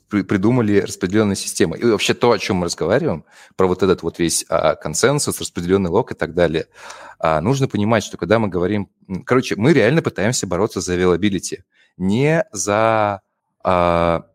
[0.09, 1.77] придумали распределенные системы.
[1.77, 3.23] И вообще то, о чем мы разговариваем,
[3.55, 6.67] про вот этот вот весь а, консенсус, распределенный лог и так далее,
[7.19, 8.89] а, нужно понимать, что когда мы говорим...
[9.25, 11.59] Короче, мы реально пытаемся бороться за availability,
[11.95, 13.21] не за
[13.63, 14.25] а,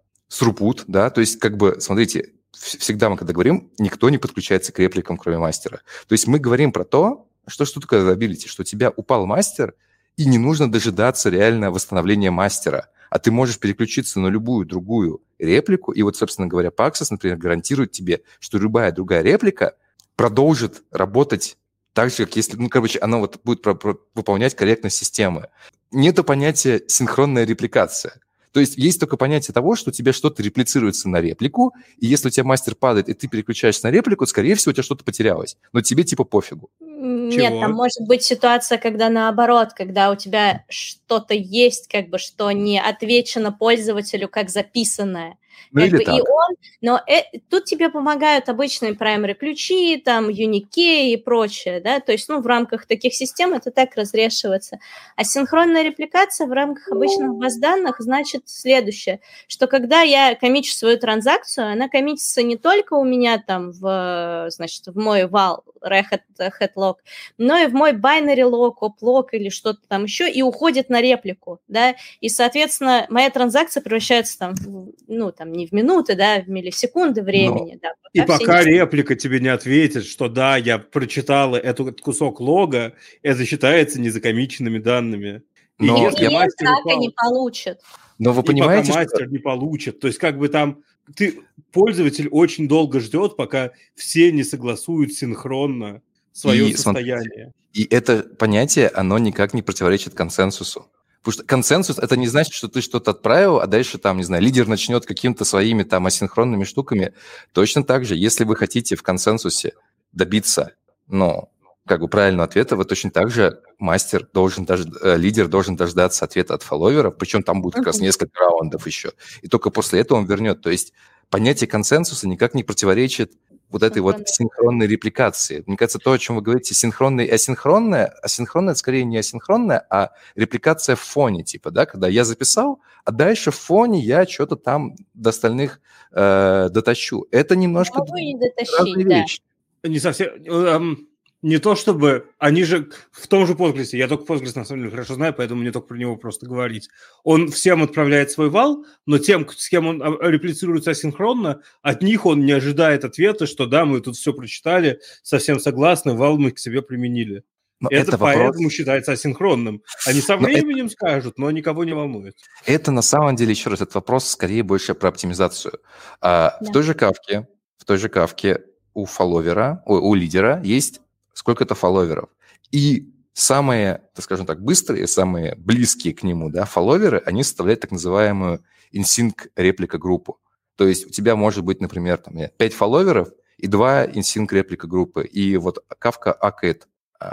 [0.86, 5.18] да, то есть как бы, смотрите, всегда мы когда говорим, никто не подключается к репликам,
[5.18, 5.82] кроме мастера.
[6.08, 9.74] То есть мы говорим про то, что что такое availability, что у тебя упал мастер–
[10.20, 12.90] и не нужно дожидаться реально восстановления мастера.
[13.08, 15.92] А ты можешь переключиться на любую другую реплику.
[15.92, 19.76] И вот, собственно говоря, Paxos, например, гарантирует тебе, что любая другая реплика
[20.16, 21.56] продолжит работать
[21.94, 25.48] так же, как если, ну, короче, она вот будет про- про- выполнять корректность системы.
[25.90, 28.20] Нету понятия синхронная репликация.
[28.52, 32.28] То есть есть только понятие того, что у тебя что-то реплицируется на реплику, и если
[32.28, 35.56] у тебя мастер падает, и ты переключаешься на реплику, скорее всего, у тебя что-то потерялось.
[35.72, 36.68] Но тебе типа пофигу.
[37.02, 37.60] Нет, Чего?
[37.60, 42.78] там может быть ситуация, когда наоборот, когда у тебя что-то есть, как бы, что не
[42.78, 45.38] отвечено пользователю как записанное.
[45.72, 46.16] Ну, как бы, так.
[46.16, 52.00] и он, но э, тут тебе помогают обычные primary ключи, там, Unikey и прочее, да,
[52.00, 54.78] то есть, ну, в рамках таких систем это так разрешивается.
[55.16, 60.98] А синхронная репликация в рамках обычных баз данных значит следующее, что когда я комичу свою
[60.98, 66.96] транзакцию, она коммитится не только у меня там в, значит, в мой вал log,
[67.38, 71.60] но и в мой binary log, oplog или что-то там еще, и уходит на реплику,
[71.68, 76.42] да, и, соответственно, моя транзакция превращается там, в, ну, там, не в минуты, да, а
[76.42, 78.24] в миллисекунды времени, но, да.
[78.24, 78.72] Пока и пока не...
[78.72, 85.42] реплика тебе не ответит, что да, я прочитала этот кусок лога, это считается незакомиченными данными.
[85.78, 87.80] Но и если я так и не получит.
[88.18, 89.30] Но вы понимаете, и пока мастер что...
[89.30, 90.00] не получит.
[90.00, 90.82] То есть как бы там
[91.14, 91.40] ты
[91.72, 97.52] пользователь очень долго ждет, пока все не согласуют синхронно свое и, состояние.
[97.72, 100.86] И это понятие, оно никак не противоречит консенсусу.
[101.22, 104.42] Потому что консенсус это не значит, что ты что-то отправил, а дальше там, не знаю,
[104.42, 107.12] лидер начнет каким-то своими там асинхронными штуками.
[107.52, 109.74] Точно так же, если вы хотите в консенсусе
[110.12, 110.72] добиться,
[111.08, 111.50] ну,
[111.86, 114.80] как бы правильного ответа, вы точно так же мастер должен, дож...
[115.02, 119.12] Э, лидер должен дождаться ответа от фолловеров, причем там будет как раз несколько раундов еще.
[119.42, 120.62] И только после этого он вернет.
[120.62, 120.92] То есть
[121.28, 123.32] понятие консенсуса никак не противоречит
[123.70, 125.62] вот этой вот синхронной репликации.
[125.66, 130.10] Мне кажется, то, о чем вы говорите, синхронное и асинхронное, асинхронное скорее не асинхронное, а
[130.34, 134.96] репликация в фоне, типа, да, когда я записал, а дальше в фоне я что-то там
[135.14, 135.80] до остальных
[136.12, 137.26] э, дотащу.
[137.30, 139.20] Это немножко Могу не дотащить, да.
[139.20, 139.40] Вещи.
[139.82, 141.06] Не совсем...
[141.42, 142.28] Не то чтобы...
[142.38, 145.62] Они же в том же Postgres, я только Postgres на самом деле хорошо знаю, поэтому
[145.62, 146.90] мне только про него просто говорить.
[147.24, 152.26] Он всем отправляет свой вал, но тем, с кем он а, реплицируется асинхронно, от них
[152.26, 156.58] он не ожидает ответа, что да, мы тут все прочитали, совсем согласны, вал мы к
[156.58, 157.42] себе применили.
[157.80, 158.72] Но это, это поэтому вопрос...
[158.72, 159.82] считается асинхронным.
[160.06, 160.92] Они со временем это...
[160.92, 162.36] скажут, но никого не волнует.
[162.66, 165.80] Это на самом деле, еще раз, этот вопрос скорее больше про оптимизацию.
[166.20, 166.68] А, да.
[166.68, 168.60] В той же кавке, в той же кавке
[168.92, 171.00] у фолловера, у, у лидера есть
[171.32, 172.28] сколько-то фолловеров.
[172.70, 177.90] И самые, так скажем так, быстрые, самые близкие к нему, да, фолловеры, они составляют так
[177.90, 178.62] называемую
[178.92, 180.40] InSync реплика группу.
[180.76, 183.28] То есть у тебя может быть, например, там, 5 фолловеров
[183.58, 185.24] и 2 InSync реплика группы.
[185.24, 186.82] И вот Kafka Akate,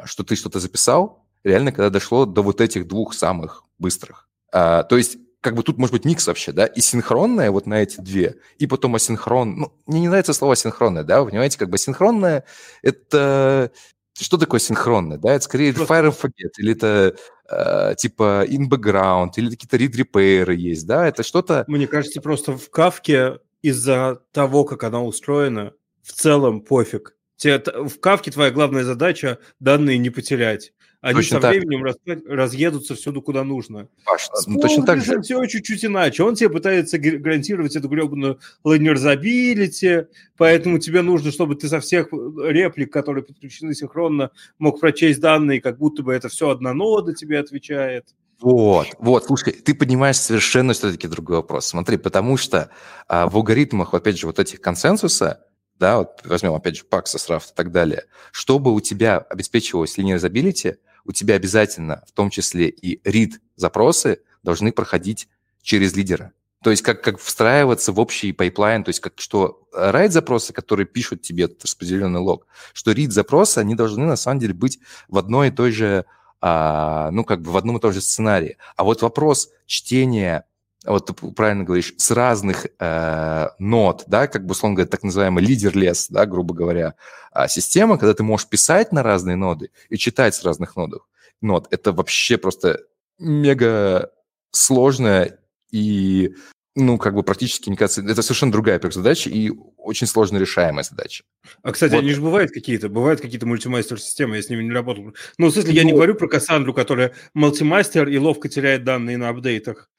[0.05, 4.27] что ты что-то записал, реально, когда дошло до вот этих двух самых быстрых.
[4.51, 5.17] А, то есть
[5.47, 8.67] как бы тут может быть микс вообще, да, и синхронное вот на эти две, и
[8.67, 9.55] потом асинхрон.
[9.55, 12.43] Ну, мне не нравится слово синхронное, да, вы понимаете, как бы синхронное–
[12.81, 13.71] это
[14.19, 15.35] что такое синхронное, да?
[15.35, 15.93] Это скорее Просто...
[15.93, 17.15] fire and forget, или это
[17.49, 21.07] э, типа in background, или какие-то read repair есть, да?
[21.07, 21.63] Это что-то...
[21.67, 25.71] Мне кажется, просто в Кавке из-за того, как она устроена,
[26.03, 27.15] в целом пофиг.
[27.41, 30.73] В Кавке твоя главная задача данные не потерять.
[31.07, 33.87] Они точно со временем раз, разъедутся всюду, куда нужно.
[34.03, 35.21] Паш, ну, точно так же.
[35.21, 36.21] все чуть-чуть иначе.
[36.23, 42.91] Он тебе пытается гарантировать эту гребаную linearizability, поэтому тебе нужно, чтобы ты со всех реплик,
[42.91, 48.07] которые подключены синхронно, мог прочесть данные, как будто бы это все одна нода тебе отвечает.
[48.41, 51.67] Вот, вот, слушай, ты поднимаешь совершенно все-таки другой вопрос.
[51.67, 52.69] Смотри, потому что
[53.07, 55.47] а, в алгоритмах, опять же, вот этих консенсуса,
[55.79, 60.77] да, вот возьмем, опять же, Paxos, Raft и так далее, чтобы у тебя обеспечивалась linearizability,
[61.07, 65.27] у тебя обязательно, в том числе и read запросы, должны проходить
[65.61, 66.33] через лидера.
[66.63, 70.85] То есть как, как встраиваться в общий pipeline, то есть как что write запросы, которые
[70.85, 75.47] пишут тебе распределенный лог, что read запросы, они должны на самом деле быть в одной
[75.47, 76.05] и той же,
[76.41, 78.57] а, ну как бы в одном и том же сценарии.
[78.75, 80.45] А вот вопрос чтения
[80.85, 85.43] вот ты правильно говоришь, с разных э, нот, да, как бы, условно говоря, так называемый
[85.43, 86.95] лидер-лес, да, грубо говоря,
[87.31, 91.07] а система, когда ты можешь писать на разные ноды и читать с разных нодов,
[91.41, 92.81] нот, это вообще просто
[93.19, 94.11] мега
[94.51, 95.39] сложная
[95.71, 96.35] и,
[96.75, 101.23] ну, как бы практически, мне кажется, это совершенно другая задача и очень сложно решаемая задача.
[101.63, 101.99] А, кстати, вот.
[101.99, 105.13] они же бывают какие-то, бывают какие-то мультимастер-системы, я с ними не работал.
[105.37, 109.17] Ну, в смысле, я не ну говорю про Кассандру, которая мультимастер и ловко теряет данные
[109.17, 109.89] на апдейтах.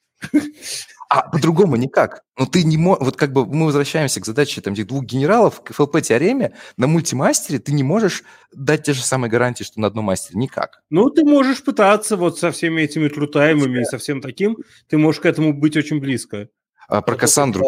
[1.09, 2.23] А по-другому никак.
[2.37, 3.03] Ну, ты не можешь...
[3.03, 6.53] Вот как бы мы возвращаемся к задаче там, этих двух генералов к FLP-теореме.
[6.77, 10.39] На мультимастере ты не можешь дать те же самые гарантии, что на одном мастере.
[10.39, 10.83] Никак.
[10.91, 14.57] Ну, ты можешь пытаться вот со всеми этими трутаймами и со всем таким.
[14.87, 16.49] Ты можешь к этому быть очень близко.
[16.87, 17.65] А про Кассандру,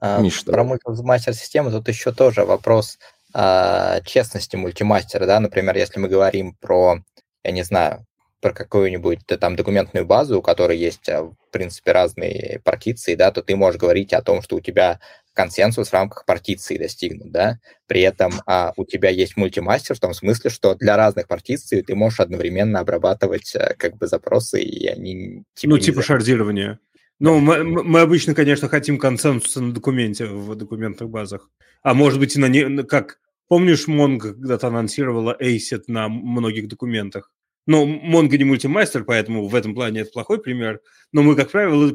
[0.00, 2.98] а, Миш, Про мультимастер-систему тут еще тоже вопрос
[3.34, 5.26] а, честности мультимастера.
[5.26, 5.38] Да?
[5.38, 7.04] Например, если мы говорим про,
[7.44, 8.06] я не знаю,
[8.40, 13.42] про какую-нибудь там документную базу, у которой есть, а, в принципе, разные партиции, да, то
[13.42, 15.00] ты можешь говорить о том, что у тебя
[15.34, 20.14] консенсус в рамках партиции достигнут, да, при этом а, у тебя есть мультимастер в том
[20.14, 25.44] смысле, что для разных партиций ты можешь одновременно обрабатывать а, как бы запросы, и они...
[25.54, 26.80] Типа, ну, типа шардирования.
[27.18, 31.50] Ну, мы, мы обычно, конечно, хотим консенсуса на документе в документных базах.
[31.82, 37.30] А может быть, и на не, как помнишь, Монго когда-то анонсировала ACID на многих документах.
[37.66, 40.80] Ну, Монго не мультимастер, поэтому в этом плане это плохой пример.
[41.12, 41.92] Но мы, как правило,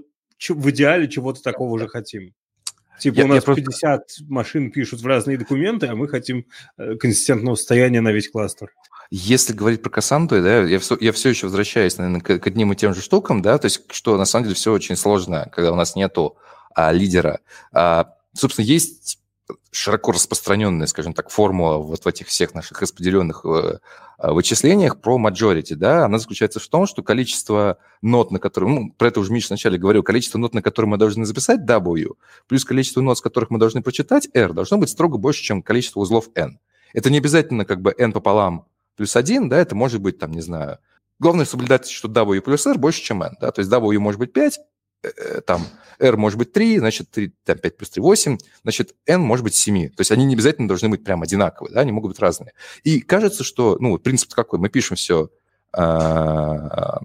[0.49, 2.34] в идеале чего-то такого уже хотим.
[2.99, 4.24] Типа я, у нас я 50 просто...
[4.28, 6.45] машин пишут в разные документы, а мы хотим
[6.78, 8.72] э, консистентного состояния на весь кластер.
[9.11, 12.74] Если говорить про Кассандру, да, я все, я все еще возвращаюсь, наверное, к, к одним
[12.74, 15.72] и тем же штукам, да, то есть что на самом деле все очень сложно, когда
[15.72, 16.38] у нас нету
[16.74, 17.41] а, лидера.
[17.72, 19.20] А, собственно, есть
[19.71, 23.79] широко распространенная, скажем так, формула вот в этих всех наших распределенных э,
[24.17, 28.91] э, вычислениях про majority, да, она заключается в том, что количество нот, на которые, ну,
[28.91, 32.15] про это уже Миша вначале говорил, количество нот, на которые мы должны записать W,
[32.47, 35.99] плюс количество нот, с которых мы должны прочитать R, должно быть строго больше, чем количество
[35.99, 36.59] узлов N.
[36.93, 38.65] Это не обязательно как бы N пополам
[38.95, 40.79] плюс 1, да, это может быть, там, не знаю,
[41.19, 44.33] главное соблюдать, что W плюс R больше, чем N, да, то есть W может быть
[44.33, 44.74] 5, Э,
[45.45, 45.61] там
[45.99, 49.55] R может быть 3, значит, 3, там, 5 плюс 3– 8, значит, N может быть
[49.55, 49.89] 7.
[49.89, 52.53] То есть они не обязательно должны быть прям одинаковые, да, они могут быть разные.
[52.83, 55.29] И кажется, что, ну, принцип какой, мы пишем все
[55.71, 56.99] а,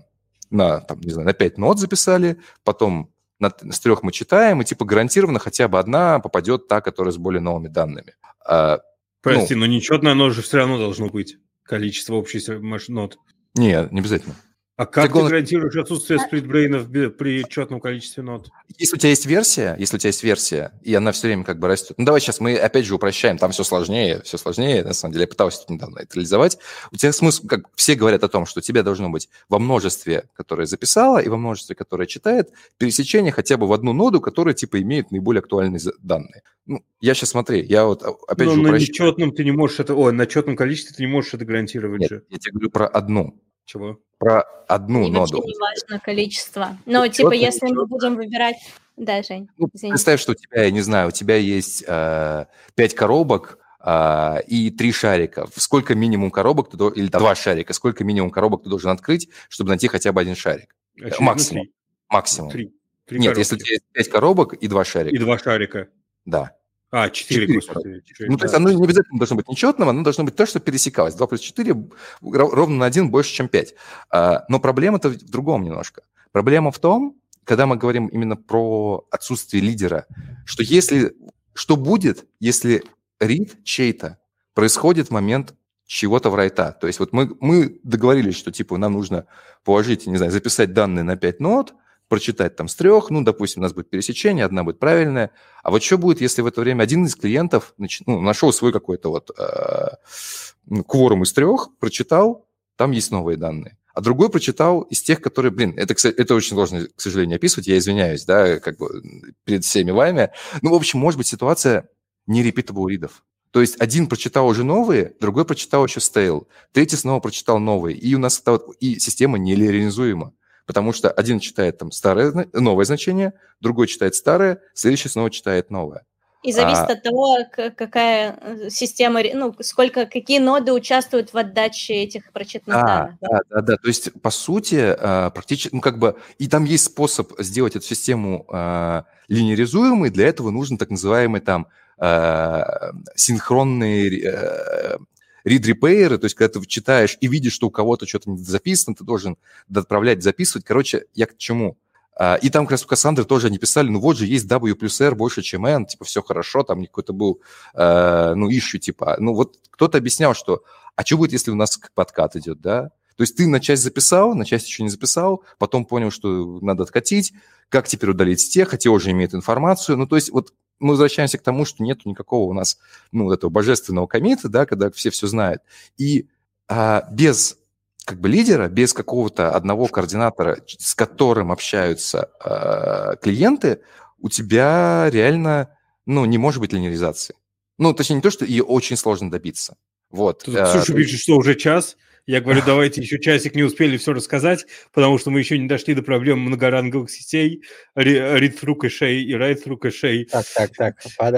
[0.51, 4.65] на, там, не знаю, на 5 нот записали, потом на, с трех мы читаем, и
[4.65, 8.15] типа гарантированно хотя бы одна попадет та, которая с более новыми данными.
[8.47, 8.81] А,
[9.23, 12.43] Прости, ну, но нечетное оно же все равно должно быть, количество общих
[12.89, 13.19] нот.
[13.55, 14.35] Нет, не обязательно.
[14.81, 18.49] А как ты, ты гарантируешь отсутствие сплитбрейнов при четном количестве нот?
[18.79, 21.59] Если у тебя есть версия, если у тебя есть версия, и она все время как
[21.59, 21.99] бы растет.
[21.99, 24.83] Ну, давай сейчас мы опять же упрощаем, там все сложнее, все сложнее.
[24.83, 26.57] На самом деле, я пытался недавно это реализовать.
[26.93, 30.31] У тебя смысл, как все говорят о том, что у тебя должно быть во множестве,
[30.33, 34.81] которое записала, и во множестве, которое читает, пересечение хотя бы в одну ноду, которая типа
[34.81, 36.43] имеет наиболее актуальные данные.
[36.65, 38.73] Ну, я сейчас смотри, я вот опять Но же упрощаю.
[38.73, 42.01] на нечетном ты не можешь это, ой, на четном количестве ты не можешь это гарантировать
[42.01, 42.25] Нет, же.
[42.31, 43.39] я тебе говорю про одну.
[43.71, 44.01] Чего?
[44.19, 45.45] Про одну И ноду.
[45.47, 46.77] не важно количество.
[46.87, 48.57] Но, ну, типа, если мы будем выбирать...
[48.97, 52.95] Да, Жень, ну, Представь, что у тебя, я не знаю, у тебя есть э, 5
[52.95, 55.49] коробок, Uh, и три шарика.
[55.57, 59.71] Сколько минимум коробок ты или там, два шарика, сколько минимум коробок ты должен открыть, чтобы
[59.71, 60.77] найти хотя бы один шарик?
[60.97, 61.63] Очевидно, Максимум.
[61.63, 61.73] Три.
[62.11, 62.51] Максимум.
[62.51, 62.75] Три.
[63.07, 63.39] три Нет, коробки.
[63.39, 65.17] если у тебя есть пять коробок и два шарика.
[65.17, 65.89] И два шарика.
[66.27, 66.53] Да.
[66.93, 68.03] А, 4, 4 господи.
[68.05, 70.59] 4, ну, то есть оно не обязательно должно быть нечетным, оно должно быть то, что
[70.59, 71.15] пересекалось.
[71.15, 71.77] 2 плюс 4
[72.21, 73.75] ровно на 1 больше, чем 5.
[74.11, 76.03] А, но проблема-то в другом немножко.
[76.33, 80.07] Проблема в том, когда мы говорим именно про отсутствие лидера,
[80.45, 81.15] что если
[81.55, 82.85] что будет, если
[83.19, 84.19] рид чей-то
[84.55, 85.55] происходит в момент
[85.87, 86.73] чего-то в райта.
[86.81, 89.27] То есть вот мы, мы договорились, что типа нам нужно
[89.65, 91.75] положить, не знаю, записать данные на 5 нот,
[92.11, 95.31] прочитать там с трех, ну, допустим, у нас будет пересечение, одна будет правильная.
[95.63, 98.03] А вот что будет, если в это время один из клиентов нач...
[98.05, 103.79] ну, нашел свой какой-то вот э, кворум из трех, прочитал, там есть новые данные.
[103.95, 107.79] А другой прочитал из тех, которые, блин, это, это очень сложно, к сожалению, описывать, я
[107.79, 110.31] извиняюсь, да, как бы перед всеми вами.
[110.63, 111.89] Ну, в общем, может быть ситуация
[112.27, 113.23] не repeatable ридов.
[113.53, 118.15] То есть один прочитал уже новые, другой прочитал еще стейл, третий снова прочитал новые, и
[118.17, 118.43] у нас
[118.81, 120.35] и система нелиниаризуема
[120.67, 126.05] потому что один читает там старое, новое значение, другой читает старое, следующий снова читает новое.
[126.43, 126.93] И зависит а...
[126.93, 127.37] от того,
[127.77, 133.15] какая э, система, ну, сколько, какие ноды участвуют в отдаче этих прочитанных а, данных.
[133.21, 133.77] Да, да, да.
[133.77, 137.85] То есть, по сути, а, практически, ну, как бы, и там есть способ сделать эту
[137.85, 141.67] систему а, линеризуемой, для этого нужен так называемый там
[141.99, 144.97] а, синхронный э,
[145.45, 148.97] read repair, то есть когда ты читаешь и видишь, что у кого-то что-то не записано,
[148.97, 149.37] ты должен
[149.75, 150.65] отправлять, записывать.
[150.65, 151.77] Короче, я к чему?
[152.17, 154.75] А, и там как раз у Кассандры тоже они писали, ну вот же есть W
[154.75, 157.41] плюс R больше, чем N, типа все хорошо, там какой-то был,
[157.73, 159.17] э, ну, ищу, типа.
[159.19, 160.63] Ну вот кто-то объяснял, что,
[160.97, 162.91] а что будет, если у нас подкат идет, да?
[163.17, 166.83] То есть ты на часть записал, на часть еще не записал, потом понял, что надо
[166.83, 167.33] откатить,
[167.71, 169.97] как теперь удалить тех, хотя уже имеет информацию.
[169.97, 172.79] Ну, то есть вот мы возвращаемся к тому, что нет никакого у нас,
[173.13, 175.63] ну, этого божественного комита, да, когда все все знают.
[175.97, 176.29] И
[176.69, 177.59] а, без
[178.05, 183.83] как бы лидера, без какого-то одного координатора, с которым общаются э, клиенты,
[184.19, 185.77] у тебя реально,
[186.07, 187.37] ну, не может быть линеаризации.
[187.79, 189.77] Ну, точнее, не то, что ее очень сложно добиться.
[190.11, 190.43] Вот.
[190.45, 191.97] Тут Ксюша пишет, что уже час.
[192.31, 195.95] Я говорю, давайте еще часик не успели все рассказать, потому что мы еще не дошли
[195.95, 197.65] до проблем многоранговых сетей,
[197.97, 200.27] read-through кэшей и write-through кэшей.
[200.27, 200.95] Так, так, так,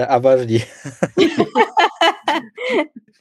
[0.07, 0.63] обожди.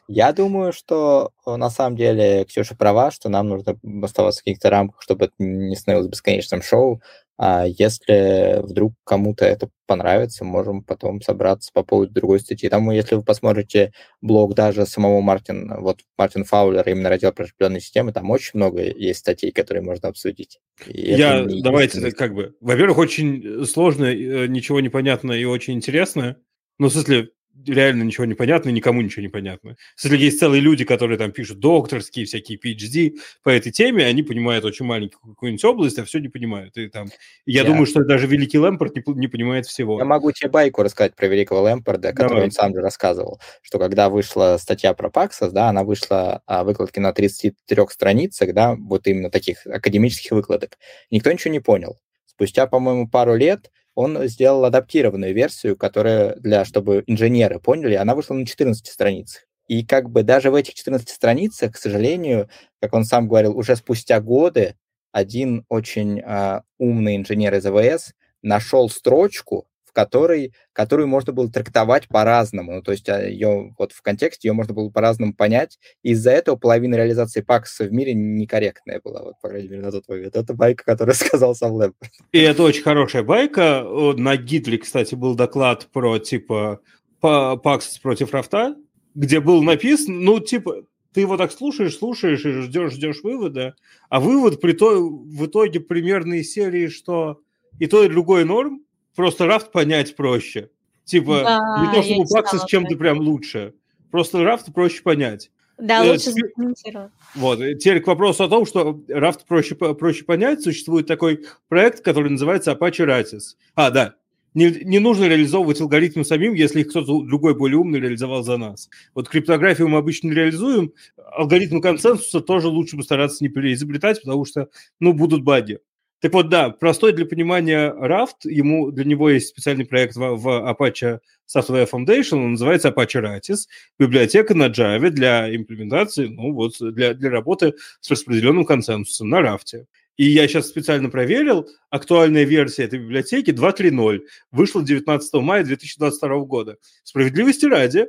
[0.07, 4.69] Я думаю, что э, на самом деле Ксюша права, что нам нужно оставаться в каких-то
[4.69, 7.01] рамках, чтобы это не становилось бесконечным шоу.
[7.39, 12.69] А если вдруг кому-то это понравится, можем потом собраться по поводу другой статьи.
[12.69, 17.81] Там, если вы посмотрите блог даже самого Мартина, вот Мартин Фаулер, именно раздел про распределенные
[17.81, 20.61] системы, там очень много есть статей, которые можно обсудить.
[20.87, 26.37] И Я, давайте, как бы, во-первых, очень сложно, э, ничего не понятно и очень интересно.
[26.79, 27.31] Ну, в смысле,
[27.67, 29.77] реально ничего не понятно, никому ничего не понятно.
[30.03, 34.65] Если есть целые люди, которые там пишут докторские, всякие PhD по этой теме, они понимают
[34.65, 36.77] очень маленькую какую-нибудь область, а все не понимают.
[36.77, 37.09] И там,
[37.47, 39.99] я, я думаю, что даже великий Лэмпорт не, не понимает всего.
[39.99, 42.45] Я могу тебе байку рассказать про великого Лэмпорда, который Давай.
[42.45, 46.99] он сам же рассказывал, что когда вышла статья про Паксос, да, она вышла а, выкладки
[46.99, 50.79] на 33 страницах, да, вот именно таких академических выкладок.
[51.11, 51.99] Никто ничего не понял.
[52.27, 58.35] Спустя, по-моему, пару лет он сделал адаптированную версию, которая для, чтобы инженеры поняли, она вышла
[58.35, 59.45] на 14 страницах.
[59.69, 62.49] И как бы даже в этих 14 страницах, к сожалению,
[62.81, 64.77] как он сам говорил, уже спустя годы
[65.13, 68.13] один очень э, умный инженер из АВС
[68.43, 72.75] нашел строчку, которой, которую можно было трактовать по-разному.
[72.75, 75.79] Ну, то есть а, ее вот в контексте ее можно было по-разному понять.
[76.03, 80.09] Из-за этого половина реализации пакса в мире некорректная была, вот, по крайней мере, на тот
[80.09, 80.37] момент.
[80.37, 81.95] Это байка, которую сказал сам Лэб.
[82.33, 83.85] И это очень хорошая байка.
[84.17, 86.81] На Гитле, кстати, был доклад про, типа,
[87.21, 88.77] пакс против рафта,
[89.15, 93.75] где был написан, ну, типа, ты его так слушаешь, слушаешь и ждешь, ждешь вывода,
[94.09, 97.41] а вывод при то, в итоге примерно из серии, что
[97.79, 98.83] и то, и другой норм,
[99.15, 100.71] просто рафт понять проще.
[101.05, 103.75] Типа, да, не то, чтобы баксы с чем-то прям лучше.
[104.11, 105.51] Просто рафт проще понять.
[105.79, 107.11] Да, э, лучше задокументировать.
[107.35, 107.59] Вот.
[107.59, 112.73] Теперь к вопросу о том, что рафт проще, проще понять, существует такой проект, который называется
[112.73, 113.57] Apache Ratis.
[113.75, 114.15] А, да.
[114.55, 118.91] Не, не нужно реализовывать алгоритмы самим, если их кто-то другой более умный реализовал за нас.
[119.15, 124.69] Вот криптографию мы обычно реализуем, алгоритмы консенсуса тоже лучше бы стараться не переизобретать, потому что,
[125.01, 125.81] ну, будут баги.
[126.23, 130.47] Так вот, да, простой для понимания Raft, ему, для него есть специальный проект в, в
[130.71, 131.19] Apache
[131.53, 133.67] Software Foundation, он называется Apache Ratis,
[133.99, 139.85] библиотека на Java для имплементации, ну вот, для, для работы с распределенным консенсусом на Raft.
[140.17, 144.21] И я сейчас специально проверил, актуальная версия этой библиотеки 2.3.0,
[144.53, 146.77] вышла 19 мая 2022 года.
[147.03, 148.07] Справедливости ради,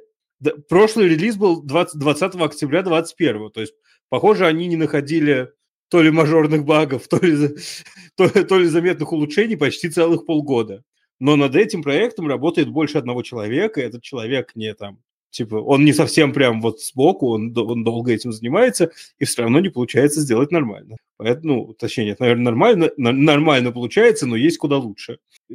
[0.70, 3.74] прошлый релиз был 20, 20 октября 2021, то есть,
[4.10, 5.50] похоже, они не находили
[5.94, 7.50] то ли мажорных багов, то ли,
[8.16, 10.84] то, то ли заметных улучшений почти целых полгода.
[11.20, 14.98] Но над этим проектом работает больше одного человека, и этот человек не там,
[15.30, 19.60] типа, он не совсем прям вот сбоку, он, он долго этим занимается, и все равно
[19.60, 20.98] не получается сделать нормально.
[21.18, 25.20] Поэтому, ну, точнее, нет, наверное, нормально, нормально получается, но есть куда лучше.
[25.52, 25.54] Э,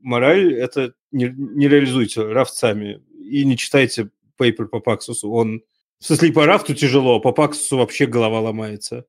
[0.00, 5.28] мораль– это не, не реализуйте рафтцами и не читайте пейпер по Паксусу.
[5.32, 5.64] Он,
[5.98, 9.06] в смысле, по рафту тяжело, а по Паксусу вообще голова ломается.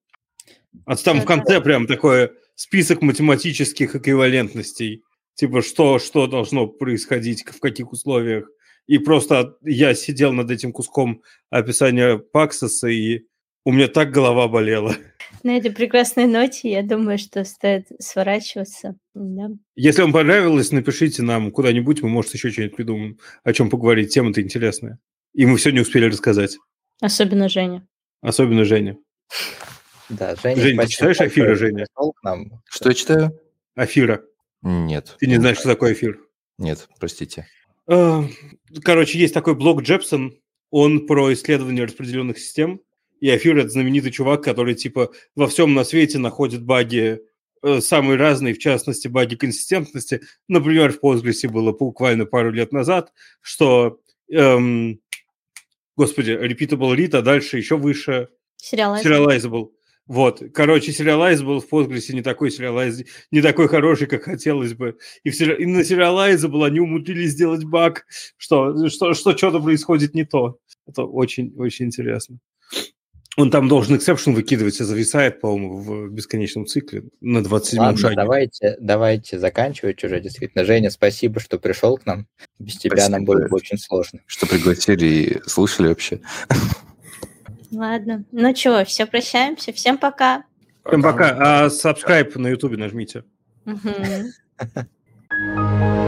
[0.85, 5.03] А там в конце прям такой список математических эквивалентностей.
[5.35, 8.47] Типа, что, что должно происходить, в каких условиях.
[8.85, 13.21] И просто я сидел над этим куском описания Паксоса, и
[13.65, 14.95] у меня так голова болела.
[15.41, 18.97] На этой прекрасной ноте я думаю, что стоит сворачиваться.
[19.13, 19.49] Да.
[19.75, 24.13] Если вам понравилось, напишите нам куда-нибудь, мы, может, еще что-нибудь придумаем, о чем поговорить.
[24.13, 24.99] Тема-то интересная.
[25.33, 26.57] И мы все не успели рассказать.
[27.01, 27.87] Особенно Женя.
[28.21, 28.97] Особенно Женя.
[30.17, 31.85] Да, Женя, Женя, ты читаешь Афира, Женя?
[31.95, 32.61] К нам.
[32.69, 33.39] Что я читаю?
[33.75, 34.23] Афира.
[34.61, 35.15] Нет.
[35.19, 36.19] Ты не знаешь, что такое эфир?
[36.57, 37.47] Нет, простите.
[37.87, 38.23] А,
[38.83, 40.39] короче, есть такой блог Джепсон,
[40.69, 42.81] он про исследование распределенных систем,
[43.19, 47.21] и Афир– это знаменитый чувак, который, типа, во всем на свете находит баги
[47.61, 50.21] э, самые разные, в частности, баги консистентности.
[50.47, 53.99] Например, в Postgres было буквально пару лет назад, что,
[54.29, 54.99] эм,
[55.95, 58.29] господи, repeatable read, а дальше еще выше
[58.61, 59.03] Serializable.
[59.03, 59.69] Serializable.
[60.07, 64.97] Вот, короче, сериалайз был в Postgres не такой сериалайз, не такой хороший, как хотелось бы.
[65.23, 68.05] И, в, и на Serializable они умудрились сделать баг,
[68.37, 70.57] что, что, что что-то происходит не то.
[70.85, 72.39] Это очень-очень интересно.
[73.35, 78.15] Он там должен эксепшн выкидывать и зависает, по-моему, в бесконечном цикле на 27-м шаге.
[78.15, 80.65] давайте, давайте заканчивать уже, действительно.
[80.65, 82.27] Женя, спасибо, что пришел к нам.
[82.59, 84.19] Без тебя спасибо, нам было бы очень сложно.
[84.27, 86.19] Что пригласили и слушали вообще.
[87.73, 88.23] Ладно.
[88.31, 89.73] Ну что, все, прощаемся.
[89.73, 90.45] Всем пока.
[90.85, 91.65] Всем пока.
[91.65, 93.25] А subscribe на ютубе нажмите.